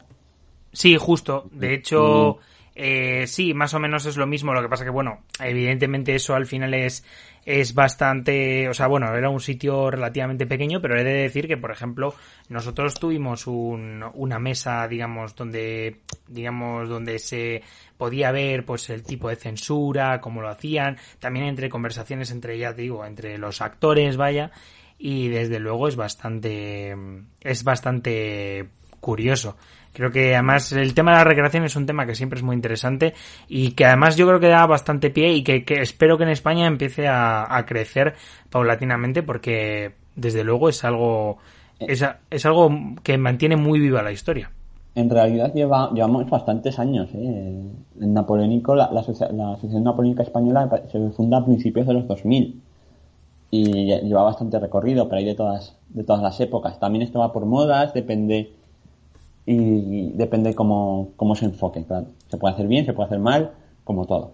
Sí, 0.73 0.97
justo. 0.97 1.49
De 1.53 1.75
hecho, 1.75 2.39
eh, 2.75 3.27
sí, 3.29 3.55
más 3.55 3.73
o 3.75 3.79
menos 3.79 4.05
es 4.07 4.17
lo 4.17 4.27
mismo. 4.27 4.53
Lo 4.53 4.61
que 4.61 4.69
pasa 4.69 4.85
que, 4.85 4.91
bueno, 4.91 5.21
evidentemente 5.39 6.15
eso 6.15 6.35
al 6.35 6.47
final 6.47 6.75
es, 6.75 7.05
es 7.45 7.75
bastante, 7.75 8.69
o 8.69 8.75
sea, 8.75 8.89
bueno, 8.89 9.15
era 9.15 9.31
un 9.31 9.41
sitio 9.41 9.91
relativamente 9.91 10.47
pequeño, 10.47 10.81
pero 10.81 10.99
he 10.99 11.05
de 11.05 11.13
decir 11.13 11.47
que, 11.47 11.57
por 11.57 11.71
ejemplo, 11.71 12.15
nosotros 12.49 12.95
tuvimos 12.95 13.47
un, 13.47 14.05
una 14.15 14.41
mesa, 14.41 14.89
digamos, 14.89 15.37
donde, 15.37 16.01
digamos, 16.27 16.89
donde 16.89 17.21
se 17.21 17.63
podía 17.97 18.33
ver, 18.33 18.65
pues, 18.65 18.91
el 18.91 19.05
tipo 19.05 19.29
de 19.29 19.37
censura, 19.37 20.21
cómo 20.21 20.41
lo 20.41 20.49
hacían, 20.49 20.97
también 21.21 21.47
entre 21.47 21.69
conversaciones 21.69 22.33
entre, 22.33 22.59
ya 22.59 22.73
digo, 22.73 23.05
entre 23.07 23.39
los 23.39 23.63
actores, 23.63 24.17
vaya, 24.17 24.51
y 24.99 25.29
desde 25.29 25.59
luego 25.59 25.89
es 25.89 25.97
bastante 25.97 26.97
es 27.41 27.65
bastante 27.65 28.69
curioso. 29.01 29.57
Creo 29.93 30.11
que 30.11 30.35
además 30.35 30.73
el 30.73 30.93
tema 30.93 31.13
de 31.13 31.19
la 31.19 31.25
recreación 31.25 31.65
es 31.65 31.77
un 31.77 31.87
tema 31.87 32.05
que 32.05 32.17
siempre 32.17 32.39
es 32.39 32.43
muy 32.43 32.57
interesante 32.57 33.15
y 33.49 33.73
que 33.73 33.85
además 33.85 34.17
yo 34.17 34.27
creo 34.27 34.41
que 34.41 34.49
da 34.49 34.67
bastante 34.67 35.11
pie 35.11 35.33
y 35.35 35.45
que, 35.45 35.63
espero 35.81 36.19
que 36.19 36.25
en 36.25 36.31
España 36.31 36.67
empiece 36.67 37.07
a, 37.07 37.65
crecer 37.65 38.15
paulatinamente 38.51 39.23
porque 39.23 39.93
desde 40.17 40.43
luego 40.43 40.69
es 40.69 40.83
algo 40.85 41.39
es, 41.79 42.05
es, 42.31 42.47
algo 42.47 42.71
que 43.05 43.19
mantiene 43.19 43.57
muy 43.57 43.79
viva 43.79 44.03
la 44.03 44.11
historia. 44.11 44.51
En 44.97 45.11
realidad 45.11 45.53
lleva, 45.55 45.91
llevamos 45.93 46.29
bastantes 46.29 46.79
años. 46.79 47.09
¿eh? 47.15 47.63
En 48.01 48.15
Napoleónico, 48.15 48.75
la, 48.75 48.87
la, 48.87 49.03
la 49.33 49.53
Asociación 49.53 49.85
Napoleónica 49.85 50.23
Española 50.25 50.69
se 50.91 51.11
funda 51.11 51.39
a 51.39 51.45
principios 51.45 51.87
de 51.87 51.95
los 51.95 52.09
2000 52.09 52.63
y 53.55 53.87
lleva 54.03 54.25
bastante 54.25 54.59
recorrido, 54.59 55.09
pero 55.09 55.21
hay 55.21 55.25
de 55.25 55.37
todas, 55.37 55.77
de 55.91 56.03
todas 56.03 56.21
las 56.21 56.41
épocas. 56.41 56.81
También 56.81 57.03
esto 57.03 57.21
va 57.21 57.33
por 57.33 57.47
modas, 57.47 57.95
depende 57.95 58.51
y 59.47 60.11
depende 60.15 60.57
cómo, 60.57 61.11
cómo 61.15 61.37
se 61.37 61.45
enfoque. 61.45 61.85
Se 62.29 62.37
puede 62.37 62.55
hacer 62.55 62.67
bien, 62.67 62.85
se 62.85 62.93
puede 62.93 63.07
hacer 63.07 63.21
mal, 63.21 63.53
como 63.85 64.07
todo. 64.07 64.33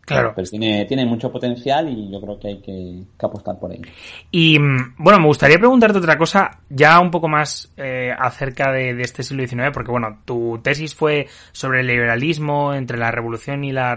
Claro. 0.00 0.32
Pero 0.34 0.48
tiene, 0.48 0.84
tiene 0.84 1.06
mucho 1.06 1.30
potencial 1.30 1.88
y 1.88 2.10
yo 2.10 2.20
creo 2.20 2.40
que 2.40 2.48
hay 2.48 2.60
que, 2.60 3.02
apostar 3.20 3.56
por 3.60 3.72
ello. 3.72 3.84
Y 4.32 4.58
bueno, 4.58 5.20
me 5.20 5.26
gustaría 5.26 5.58
preguntarte 5.58 5.98
otra 5.98 6.18
cosa, 6.18 6.58
ya 6.68 6.98
un 6.98 7.12
poco 7.12 7.28
más 7.28 7.72
eh, 7.76 8.10
acerca 8.18 8.72
de, 8.72 9.00
este 9.00 9.22
siglo 9.22 9.46
XIX, 9.46 9.70
porque 9.72 9.92
bueno, 9.92 10.22
tu 10.24 10.58
tesis 10.60 10.92
fue 10.92 11.28
sobre 11.52 11.80
el 11.80 11.86
liberalismo 11.86 12.74
entre 12.74 12.98
la 12.98 13.12
revolución 13.12 13.62
y 13.62 13.70
la 13.70 13.96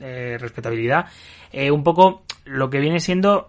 eh, 0.00 0.38
respetabilidad. 0.40 1.06
Eh, 1.52 1.70
un 1.70 1.84
poco 1.84 2.22
lo 2.44 2.68
que 2.68 2.80
viene 2.80 2.98
siendo 2.98 3.48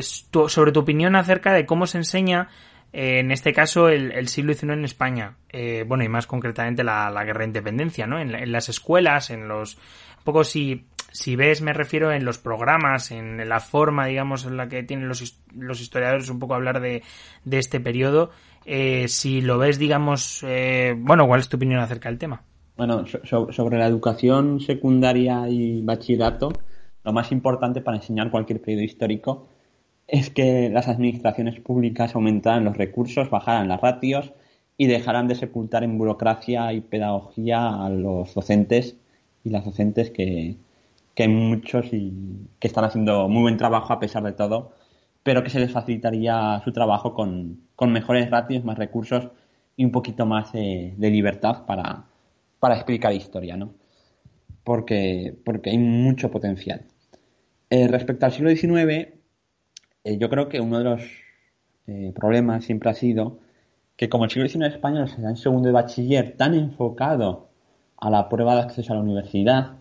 sobre 0.00 0.72
tu 0.72 0.80
opinión 0.80 1.16
acerca 1.16 1.52
de 1.52 1.66
cómo 1.66 1.86
se 1.86 1.98
enseña, 1.98 2.48
eh, 2.92 3.18
en 3.18 3.30
este 3.30 3.52
caso, 3.52 3.88
el, 3.88 4.28
siglo 4.28 4.54
XIX 4.54 4.72
en 4.72 4.84
España. 4.84 5.36
Eh, 5.50 5.84
bueno, 5.86 6.04
y 6.04 6.08
más 6.08 6.26
concretamente 6.26 6.82
la, 6.82 7.10
guerra 7.24 7.40
de 7.40 7.46
independencia, 7.46 8.06
¿no? 8.06 8.18
En, 8.18 8.50
las 8.50 8.68
escuelas, 8.68 9.30
en 9.30 9.48
los... 9.48 9.74
Un 9.74 10.24
poco 10.24 10.44
si, 10.44 10.86
si 11.12 11.36
ves, 11.36 11.60
me 11.60 11.72
refiero 11.74 12.10
en 12.10 12.24
los 12.24 12.38
programas, 12.38 13.10
en 13.10 13.48
la 13.48 13.60
forma, 13.60 14.06
digamos, 14.06 14.46
en 14.46 14.56
la 14.56 14.68
que 14.68 14.82
tienen 14.82 15.08
los, 15.08 15.38
los 15.54 15.80
historiadores 15.80 16.30
un 16.30 16.38
poco 16.38 16.54
hablar 16.54 16.80
de, 16.80 17.02
de 17.44 17.58
este 17.58 17.80
periodo. 17.80 18.30
Eh, 18.64 19.08
si 19.08 19.42
lo 19.42 19.58
ves, 19.58 19.78
digamos, 19.78 20.44
bueno, 20.96 21.26
¿cuál 21.26 21.40
es 21.40 21.48
tu 21.48 21.58
opinión 21.58 21.80
acerca 21.80 22.08
del 22.08 22.18
tema? 22.18 22.42
Bueno, 22.76 23.04
sobre 23.06 23.78
la 23.78 23.86
educación 23.86 24.58
secundaria 24.60 25.48
y 25.48 25.82
bachillerato, 25.82 26.52
lo 27.06 27.12
más 27.12 27.30
importante 27.32 27.80
para 27.80 27.98
enseñar 27.98 28.32
cualquier 28.32 28.60
periodo 28.60 28.82
histórico 28.82 29.46
es 30.08 30.28
que 30.28 30.68
las 30.70 30.88
administraciones 30.88 31.60
públicas 31.60 32.14
aumentaran 32.16 32.64
los 32.64 32.76
recursos, 32.76 33.30
bajaran 33.30 33.68
las 33.68 33.80
ratios 33.80 34.32
y 34.76 34.88
dejaran 34.88 35.28
de 35.28 35.36
sepultar 35.36 35.84
en 35.84 35.98
burocracia 35.98 36.72
y 36.72 36.80
pedagogía 36.80 37.84
a 37.84 37.88
los 37.90 38.34
docentes 38.34 38.96
y 39.44 39.50
las 39.50 39.64
docentes 39.64 40.10
que, 40.10 40.56
hay 41.16 41.28
muchos 41.28 41.92
y 41.92 42.12
que 42.58 42.66
están 42.68 42.84
haciendo 42.84 43.28
muy 43.28 43.42
buen 43.42 43.56
trabajo 43.56 43.92
a 43.92 44.00
pesar 44.00 44.24
de 44.24 44.32
todo, 44.32 44.72
pero 45.22 45.44
que 45.44 45.50
se 45.50 45.60
les 45.60 45.72
facilitaría 45.72 46.60
su 46.64 46.72
trabajo 46.72 47.14
con, 47.14 47.60
con 47.76 47.92
mejores 47.92 48.30
ratios, 48.30 48.64
más 48.64 48.78
recursos 48.78 49.28
y 49.76 49.84
un 49.84 49.92
poquito 49.92 50.26
más 50.26 50.52
de, 50.52 50.94
libertad 50.98 51.66
para, 51.66 52.06
para 52.58 52.74
explicar 52.74 53.12
historia, 53.12 53.56
¿no? 53.56 53.74
Porque, 54.64 55.36
porque 55.44 55.70
hay 55.70 55.78
mucho 55.78 56.30
potencial. 56.30 56.84
Eh, 57.68 57.88
respecto 57.88 58.26
al 58.26 58.32
siglo 58.32 58.50
XIX, 58.50 59.14
eh, 60.04 60.18
yo 60.18 60.30
creo 60.30 60.48
que 60.48 60.60
uno 60.60 60.78
de 60.78 60.84
los 60.84 61.02
eh, 61.88 62.12
problemas 62.14 62.64
siempre 62.64 62.90
ha 62.90 62.94
sido 62.94 63.40
que 63.96 64.08
como 64.08 64.24
el 64.24 64.30
siglo 64.30 64.48
XIX 64.48 64.66
español 64.66 65.08
se 65.08 65.20
da 65.20 65.30
en 65.30 65.36
segundo 65.36 65.66
de 65.66 65.72
bachiller 65.72 66.36
tan 66.36 66.54
enfocado 66.54 67.48
a 67.96 68.10
la 68.10 68.28
prueba 68.28 68.54
de 68.54 68.62
acceso 68.62 68.92
a 68.92 68.96
la 68.96 69.02
universidad. 69.02 69.78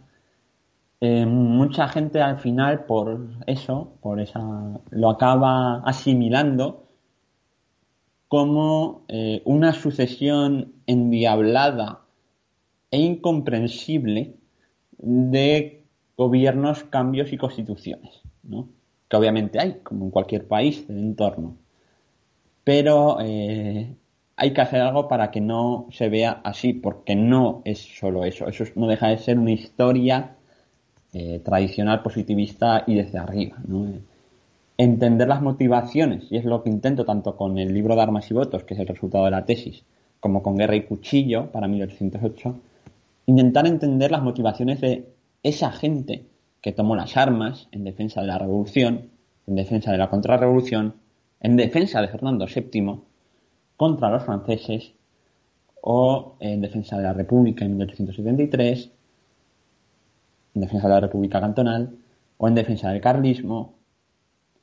Mucha 1.01 1.87
gente 1.89 2.19
al 2.21 2.39
final 2.39 2.85
por 2.85 3.27
eso, 3.45 3.97
por 4.01 4.19
esa, 4.19 4.41
lo 4.89 5.09
acaba 5.09 5.83
asimilando 5.85 6.87
como 8.27 9.05
una 9.43 9.73
sucesión 9.73 10.73
endiablada 10.87 12.05
e 12.89 12.97
incomprensible 12.97 14.35
de 14.97 15.84
gobiernos, 16.17 16.83
cambios 16.85 17.33
y 17.33 17.37
constituciones, 17.37 18.21
¿no? 18.43 18.69
que 19.07 19.17
obviamente 19.17 19.59
hay, 19.59 19.79
como 19.83 20.05
en 20.05 20.11
cualquier 20.11 20.47
país 20.47 20.87
del 20.87 20.99
entorno. 20.99 21.57
Pero 22.63 23.17
eh, 23.21 23.95
hay 24.35 24.53
que 24.53 24.61
hacer 24.61 24.81
algo 24.81 25.07
para 25.07 25.31
que 25.31 25.41
no 25.41 25.87
se 25.91 26.09
vea 26.09 26.41
así, 26.43 26.73
porque 26.73 27.15
no 27.15 27.61
es 27.65 27.79
solo 27.79 28.25
eso, 28.25 28.47
eso 28.47 28.63
no 28.75 28.87
deja 28.87 29.07
de 29.09 29.17
ser 29.17 29.37
una 29.37 29.51
historia 29.51 30.35
eh, 31.13 31.39
tradicional, 31.43 32.01
positivista 32.01 32.83
y 32.87 32.95
desde 32.95 33.19
arriba. 33.19 33.57
Entender 34.77 35.27
las 35.27 35.41
motivaciones, 35.41 36.29
y 36.31 36.37
es 36.37 36.45
lo 36.45 36.63
que 36.63 36.69
intento 36.69 37.05
tanto 37.05 37.37
con 37.37 37.57
el 37.57 37.73
libro 37.73 37.95
de 37.95 38.01
Armas 38.01 38.29
y 38.29 38.33
Votos, 38.33 38.63
que 38.63 38.73
es 38.73 38.79
el 38.79 38.87
resultado 38.87 39.25
de 39.25 39.31
la 39.31 39.45
tesis, 39.45 39.83
como 40.19 40.41
con 40.43 40.57
Guerra 40.57 40.75
y 40.75 40.83
Cuchillo, 40.83 41.51
para 41.51 41.67
1808, 41.67 42.55
intentar 43.27 43.67
entender 43.67 44.11
las 44.11 44.23
motivaciones 44.23 44.81
de 44.81 45.14
esa 45.45 45.71
gente 45.71 46.25
que 46.59 46.71
tomó 46.71 46.95
las 46.95 47.17
armas 47.17 47.67
en 47.71 47.83
defensa 47.83 48.19
de 48.21 48.27
la 48.27 48.39
revolución, 48.39 49.11
en 49.45 49.55
defensa 49.55 49.91
de 49.91 49.99
la 49.99 50.09
contrarrevolución, 50.09 50.95
en 51.39 51.55
defensa 51.55 52.01
de 52.01 52.07
Fernando 52.07 52.47
VII 52.47 52.99
contra 53.77 54.09
los 54.09 54.23
franceses 54.23 54.93
o 55.81 56.35
en 56.39 56.61
defensa 56.61 56.97
de 56.97 57.03
la 57.03 57.13
República 57.13 57.63
en 57.63 57.77
1873, 57.77 58.91
en 60.55 60.61
defensa 60.61 60.87
de 60.87 60.93
la 60.95 60.99
República 61.01 61.39
Cantonal 61.39 61.95
o 62.37 62.47
en 62.47 62.55
defensa 62.55 62.89
del 62.89 62.99
carlismo, 62.99 63.75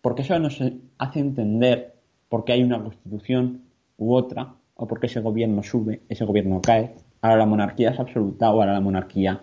porque 0.01 0.23
eso 0.23 0.37
nos 0.41 0.61
hace 0.99 1.21
entender 1.21 1.95
por 2.29 2.45
qué 2.45 2.55
hay 2.55 2.65
una 2.65 2.83
constitución 2.83 3.63
u 3.99 4.15
otra, 4.15 4.57
o 4.75 4.89
por 4.89 4.99
qué 4.99 5.07
ese 5.07 5.21
gobierno 5.21 5.63
sube, 5.63 6.01
ese 6.09 6.25
gobierno 6.25 6.61
cae, 6.61 6.97
ahora 7.21 7.37
la 7.37 7.47
monarquía 7.47 7.91
es 7.91 8.01
absoluta 8.01 8.51
o 8.51 8.55
ahora 8.55 8.73
la 8.73 8.81
monarquía 8.81 9.43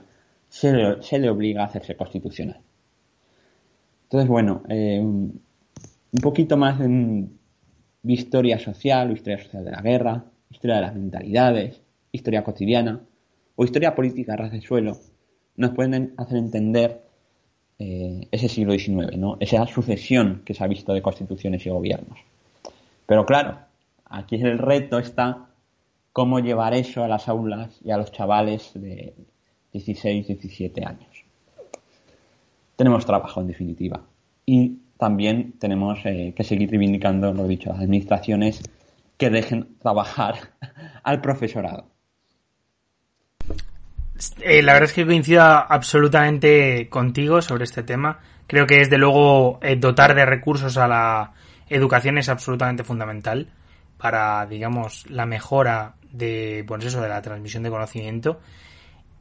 se 0.49 1.19
le, 1.19 1.29
obliga 1.29 1.61
a 1.61 1.65
hacerse 1.65 1.95
constitucional. 1.95 2.59
Entonces, 4.03 4.27
bueno, 4.27 4.63
eh, 4.67 4.99
un 4.99 5.41
poquito 6.21 6.57
más 6.57 6.81
en 6.81 7.37
historia 8.03 8.59
social, 8.59 9.09
o 9.09 9.13
historia 9.13 9.43
social 9.43 9.63
de 9.63 9.71
la 9.71 9.81
guerra, 9.81 10.25
historia 10.49 10.77
de 10.77 10.81
las 10.81 10.95
mentalidades, 10.95 11.81
historia 12.11 12.43
cotidiana 12.43 13.01
o 13.55 13.63
historia 13.63 13.93
política 13.93 14.35
ras 14.35 14.51
de 14.51 14.61
suelo, 14.61 14.97
nos 15.57 15.71
pueden 15.71 16.13
hacer 16.17 16.37
entender 16.37 17.01
eh, 17.77 18.27
ese 18.31 18.47
siglo 18.47 18.73
XIX, 18.73 19.17
¿no? 19.17 19.37
esa 19.39 19.65
sucesión 19.67 20.41
que 20.45 20.53
se 20.53 20.63
ha 20.63 20.67
visto 20.67 20.93
de 20.93 21.01
constituciones 21.01 21.65
y 21.65 21.69
gobiernos. 21.69 22.17
Pero 23.05 23.25
claro, 23.25 23.59
aquí 24.05 24.35
el 24.35 24.57
reto 24.57 24.97
está 24.99 25.49
cómo 26.13 26.39
llevar 26.39 26.73
eso 26.73 27.03
a 27.03 27.07
las 27.07 27.27
aulas 27.27 27.79
y 27.83 27.91
a 27.91 27.97
los 27.97 28.11
chavales 28.11 28.71
de 28.73 29.13
16, 29.71 30.27
17 30.27 30.85
años. 30.85 31.23
Tenemos 32.75 33.05
trabajo, 33.05 33.41
en 33.41 33.47
definitiva. 33.47 34.01
Y 34.45 34.79
también 34.97 35.53
tenemos 35.59 35.99
eh, 36.05 36.33
que 36.35 36.43
seguir 36.43 36.69
reivindicando, 36.69 37.33
lo 37.33 37.47
dicho, 37.47 37.69
las 37.69 37.79
administraciones 37.79 38.61
que 39.17 39.29
dejen 39.29 39.77
trabajar 39.79 40.35
al 41.03 41.21
profesorado. 41.21 41.87
Eh, 44.41 44.61
la 44.61 44.73
verdad 44.73 44.89
es 44.89 44.93
que 44.93 45.05
coincido 45.05 45.41
absolutamente 45.41 46.89
contigo 46.89 47.41
sobre 47.41 47.63
este 47.63 47.83
tema. 47.83 48.19
Creo 48.47 48.65
que 48.65 48.77
desde 48.77 48.97
luego 48.97 49.59
eh, 49.61 49.75
dotar 49.75 50.15
de 50.15 50.25
recursos 50.25 50.77
a 50.77 50.87
la 50.87 51.33
educación 51.69 52.17
es 52.17 52.29
absolutamente 52.29 52.83
fundamental 52.83 53.47
para, 53.97 54.45
digamos, 54.45 55.09
la 55.09 55.25
mejora 55.25 55.95
de, 56.11 56.63
pues 56.67 56.83
eso, 56.85 57.01
de 57.01 57.09
la 57.09 57.21
transmisión 57.21 57.63
de 57.63 57.69
conocimiento 57.69 58.39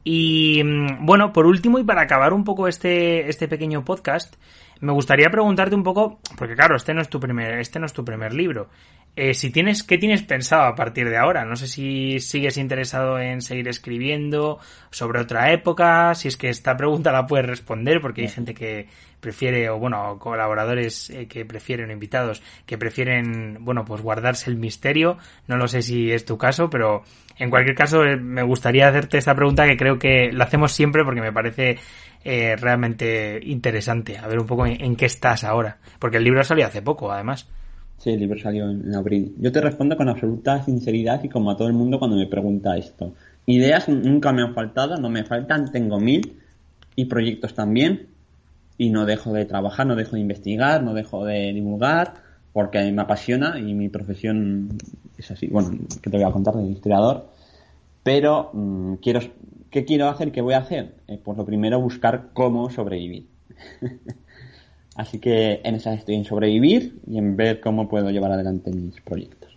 y 0.03 0.61
mm, 0.63 1.05
bueno, 1.05 1.33
por 1.33 1.45
último 1.45 1.79
y 1.79 1.83
para 1.83 2.01
acabar 2.01 2.33
un 2.33 2.43
poco 2.43 2.67
este, 2.67 3.29
este 3.29 3.47
pequeño 3.47 3.83
podcast, 3.83 4.35
me 4.81 4.93
gustaría 4.93 5.29
preguntarte 5.29 5.75
un 5.75 5.83
poco, 5.83 6.19
porque 6.37 6.55
claro, 6.55 6.75
este 6.75 6.93
no 6.93 7.01
es 7.01 7.09
tu 7.09 7.19
primer, 7.19 7.59
este 7.59 7.79
no 7.79 7.85
es 7.85 7.93
tu 7.93 8.05
primer 8.05 8.33
libro. 8.33 8.69
Eh, 9.21 9.33
si 9.33 9.49
tienes, 9.49 9.83
¿qué 9.83 9.97
tienes 9.97 10.21
pensado 10.21 10.63
a 10.63 10.75
partir 10.75 11.09
de 11.09 11.17
ahora? 11.17 11.43
No 11.43 11.57
sé 11.57 11.67
si 11.67 12.21
sigues 12.21 12.55
interesado 12.55 13.19
en 13.19 13.41
seguir 13.41 13.67
escribiendo 13.67 14.59
sobre 14.91 15.19
otra 15.19 15.51
época, 15.51 16.15
si 16.15 16.29
es 16.29 16.37
que 16.37 16.47
esta 16.47 16.77
pregunta 16.77 17.11
la 17.11 17.27
puedes 17.27 17.45
responder, 17.45 17.99
porque 17.99 18.21
hay 18.21 18.29
gente 18.29 18.53
que 18.53 18.87
prefiere, 19.19 19.69
o 19.69 19.77
bueno, 19.77 20.17
colaboradores 20.19 21.09
eh, 21.09 21.27
que 21.27 21.43
prefieren, 21.43 21.91
invitados, 21.91 22.41
que 22.65 22.77
prefieren, 22.77 23.57
bueno, 23.59 23.83
pues 23.83 24.01
guardarse 24.01 24.49
el 24.49 24.55
misterio. 24.55 25.17
No 25.47 25.57
lo 25.57 25.67
sé 25.67 25.81
si 25.81 26.13
es 26.13 26.23
tu 26.23 26.37
caso, 26.37 26.69
pero 26.69 27.03
en 27.37 27.49
cualquier 27.49 27.75
caso, 27.75 28.05
eh, 28.05 28.15
me 28.15 28.43
gustaría 28.43 28.87
hacerte 28.87 29.17
esta 29.17 29.35
pregunta 29.35 29.67
que 29.67 29.75
creo 29.75 29.99
que 29.99 30.31
la 30.31 30.45
hacemos 30.45 30.71
siempre 30.71 31.03
porque 31.03 31.19
me 31.19 31.33
parece 31.33 31.77
eh, 32.23 32.55
realmente 32.55 33.41
interesante. 33.43 34.17
A 34.17 34.27
ver 34.27 34.39
un 34.39 34.47
poco 34.47 34.65
en, 34.65 34.95
qué 34.95 35.07
estás 35.07 35.43
ahora. 35.43 35.79
Porque 35.99 36.15
el 36.15 36.23
libro 36.23 36.41
salió 36.45 36.65
hace 36.65 36.81
poco, 36.81 37.11
además. 37.11 37.49
Sí, 37.99 38.11
el 38.11 38.19
libro 38.21 38.39
salió 38.39 38.69
en, 38.69 38.95
abril. 38.95 39.35
Yo 39.39 39.51
te 39.51 39.59
respondo 39.59 39.97
con 39.97 40.07
absoluta 40.07 40.63
sinceridad 40.63 41.21
y 41.23 41.29
como 41.29 41.51
a 41.51 41.57
todo 41.57 41.67
el 41.67 41.73
mundo 41.73 41.99
cuando 41.99 42.15
me 42.15 42.27
pregunta 42.27 42.77
esto. 42.77 43.13
Ideas 43.45 43.89
nunca 43.89 44.31
me 44.31 44.41
han 44.41 44.53
faltado, 44.53 44.95
no 44.97 45.09
me 45.09 45.25
faltan, 45.25 45.69
tengo 45.69 45.99
mil 45.99 46.39
y 46.95 47.05
proyectos 47.05 47.53
también. 47.53 48.07
Y 48.77 48.89
no 48.89 49.05
dejo 49.05 49.33
de 49.33 49.43
trabajar, 49.43 49.85
no 49.85 49.97
dejo 49.97 50.15
de 50.15 50.21
investigar, 50.21 50.81
no 50.81 50.93
dejo 50.93 51.25
de 51.25 51.51
divulgar 51.51 52.13
porque 52.53 52.89
me 52.91 53.01
apasiona 53.01 53.59
y 53.59 53.73
mi 53.73 53.89
profesión 53.89 54.69
es 55.17 55.29
así. 55.31 55.47
Bueno, 55.47 55.71
que 56.01 56.09
te 56.09 56.17
voy 56.17 56.25
a 56.25 56.31
contar 56.31 56.55
de 56.55 56.63
historiador. 56.63 57.27
Pero 58.03 58.51
mm, 58.53 58.93
quiero, 58.95 59.19
¿qué 59.69 59.83
quiero 59.83 60.07
hacer? 60.07 60.31
¿Qué 60.31 60.39
voy 60.41 60.53
a 60.53 60.59
hacer? 60.59 60.95
Eh, 61.07 61.19
pues 61.21 61.37
lo 61.37 61.45
primero, 61.45 61.81
buscar 61.81 62.29
cómo 62.31 62.69
sobrevivir. 62.69 63.27
así 64.99 65.17
que 65.17 65.61
en 65.63 65.75
esa 65.75 65.93
estoy 65.93 66.15
en 66.15 66.25
sobrevivir 66.25 66.99
y 67.07 67.17
en 67.17 67.37
ver 67.37 67.61
cómo 67.61 67.87
puedo 67.87 68.09
llevar 68.11 68.33
adelante 68.33 68.69
mis 68.69 68.99
proyectos. 68.99 69.49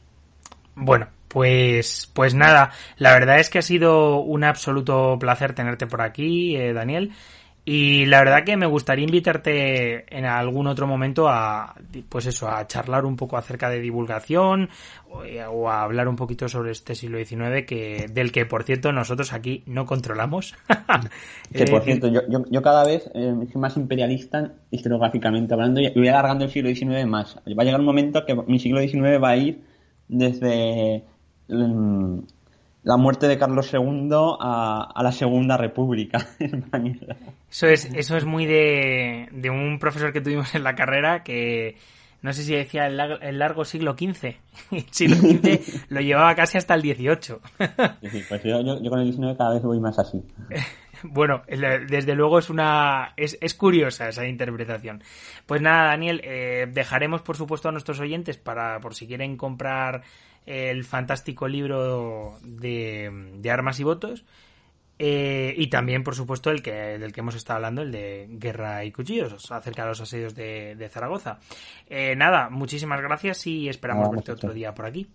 Bueno, 0.77 1.09
pues, 1.27 2.09
pues 2.15 2.33
nada, 2.33 2.71
la 2.97 3.13
verdad 3.13 3.41
es 3.41 3.51
que 3.51 3.59
ha 3.59 3.63
sido 3.63 4.21
un 4.21 4.45
absoluto 4.45 5.19
placer 5.19 5.53
tenerte 5.53 5.89
por 5.89 6.01
aquí, 6.01 6.57
eh, 6.57 6.73
Daniel. 6.73 7.11
Y 7.65 8.07
la 8.07 8.19
verdad 8.19 8.43
que 8.45 8.57
me 8.57 8.67
gustaría 8.67 9.05
invitarte 9.05 10.05
en 10.17 10.25
algún 10.25 10.67
otro 10.67 10.89
momento 10.89 11.29
a, 11.29 11.77
pues 12.09 12.27
eso, 12.27 12.49
a 12.49 12.67
charlar 12.67 13.05
un 13.05 13.15
poco 13.15 13.37
acerca 13.37 13.71
de 13.71 13.79
divulgación 13.79 14.69
o, 15.09 15.69
a 15.71 15.83
hablar 15.85 16.09
un 16.09 16.17
poquito 16.17 16.49
sobre 16.49 16.73
este 16.73 16.97
siglo 16.97 17.25
XIX 17.25 17.65
que, 17.65 18.07
del 18.13 18.33
que, 18.33 18.47
por 18.47 18.65
cierto, 18.65 18.91
nosotros 18.91 19.33
aquí 19.33 19.63
no 19.67 19.87
controlamos. 19.87 20.57
que, 21.53 21.67
por 21.67 21.83
cierto, 21.83 22.09
yo, 22.09 22.23
yo, 22.29 22.63
cada 22.63 22.85
vez 22.85 23.09
eh, 23.15 23.33
soy 23.53 23.61
más 23.61 23.77
imperialista 23.77 24.55
historiográficamente 24.73 25.55
hablando 25.55 25.81
y 25.81 25.89
voy 25.95 26.09
alargando 26.09 26.45
el 26.45 26.51
siglo 26.51 26.69
XIX 26.75 27.07
más. 27.07 27.37
Va 27.47 27.63
a 27.63 27.65
llegar 27.65 27.79
un 27.79 27.87
momento 27.87 28.27
que 28.27 28.35
mi 28.35 28.59
siglo 28.59 28.81
XIX 28.81 29.23
va 29.23 29.31
a 29.31 29.37
ir 29.37 29.63
desde 30.09 31.05
mm, 31.49 32.19
la 32.83 32.97
muerte 32.97 33.29
de 33.29 33.39
Carlos 33.39 33.73
II 33.73 34.11
a, 34.41 35.01
la 35.03 35.13
Segunda 35.13 35.57
República 35.57 36.27
española. 36.39 37.17
Eso 37.51 37.69
es, 37.69 37.85
eso 37.95 38.17
es 38.17 38.25
muy 38.25 38.47
de, 38.47 39.29
de, 39.33 39.51
un 39.51 39.79
profesor 39.79 40.13
que 40.13 40.21
tuvimos 40.21 40.55
en 40.55 40.65
la 40.65 40.75
carrera 40.75 41.23
que 41.23 41.77
no 42.23 42.33
sé 42.33 42.45
si 42.45 42.55
decía 42.55 42.87
el, 42.87 42.97
largo, 42.97 43.65
siglo 43.65 43.95
XV. 43.95 44.37
El 44.71 44.85
siglo 44.91 45.17
XV 45.17 45.91
lo 45.91 46.01
llevaba 46.01 46.35
casi 46.37 46.57
hasta 46.57 46.75
el 46.75 46.83
XVIII. 46.83 47.37
pues 48.29 48.43
yo, 48.45 48.63
yo, 48.63 48.91
con 48.91 49.01
el 49.01 49.13
XIX 49.13 49.37
cada 49.37 49.55
vez 49.55 49.63
voy 49.63 49.81
más 49.81 49.99
así. 49.99 50.23
Bueno, 51.05 51.43
desde 51.49 52.15
luego 52.15 52.39
es 52.39 52.49
una 52.49 53.13
es, 53.17 53.37
es 53.41 53.55
curiosa 53.55 54.09
esa 54.09 54.25
interpretación. 54.25 55.03
Pues 55.47 55.61
nada, 55.61 55.89
Daniel, 55.89 56.21
eh, 56.23 56.69
dejaremos 56.71 57.23
por 57.23 57.37
supuesto 57.37 57.69
a 57.69 57.73
nuestros 57.73 57.99
oyentes 57.99 58.37
para 58.37 58.79
por 58.79 58.95
si 58.95 59.09
quieren 59.09 59.37
comprar 59.37 60.03
el 60.47 60.85
fantástico 60.85 61.49
libro 61.49 62.39
de, 62.43 63.33
de 63.39 63.51
armas 63.51 63.81
y 63.81 63.85
votos. 63.85 64.25
Eh, 65.05 65.55
y 65.57 65.67
también, 65.69 66.05
por 66.05 66.15
supuesto, 66.15 66.51
el 66.51 66.63
que, 66.63 66.71
del 66.71 67.13
que 67.13 67.21
hemos 67.21 67.35
estado 67.35 67.57
hablando, 67.57 67.83
el 67.83 67.91
de 67.91 68.29
Guerra 68.31 68.85
y 68.85 68.93
Cuchillos, 68.93 69.51
acerca 69.51 69.83
de 69.83 69.89
los 69.89 70.01
asedios 70.01 70.35
de, 70.35 70.89
Zaragoza. 70.93 71.39
Eh, 71.89 72.15
nada, 72.15 72.51
muchísimas 72.51 73.01
gracias 73.01 73.47
y 73.49 73.69
esperamos 73.69 74.11
verte 74.11 74.31
otro 74.31 74.53
día 74.53 74.73
por 74.75 74.87
aquí. 74.87 75.09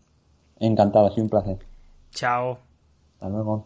Encantado, 0.59 1.07
ha 1.07 1.11
sido 1.11 1.23
un 1.23 1.29
placer. 1.29 1.57
Chao. 2.11 2.59
Hasta 3.13 3.29
luego. 3.29 3.65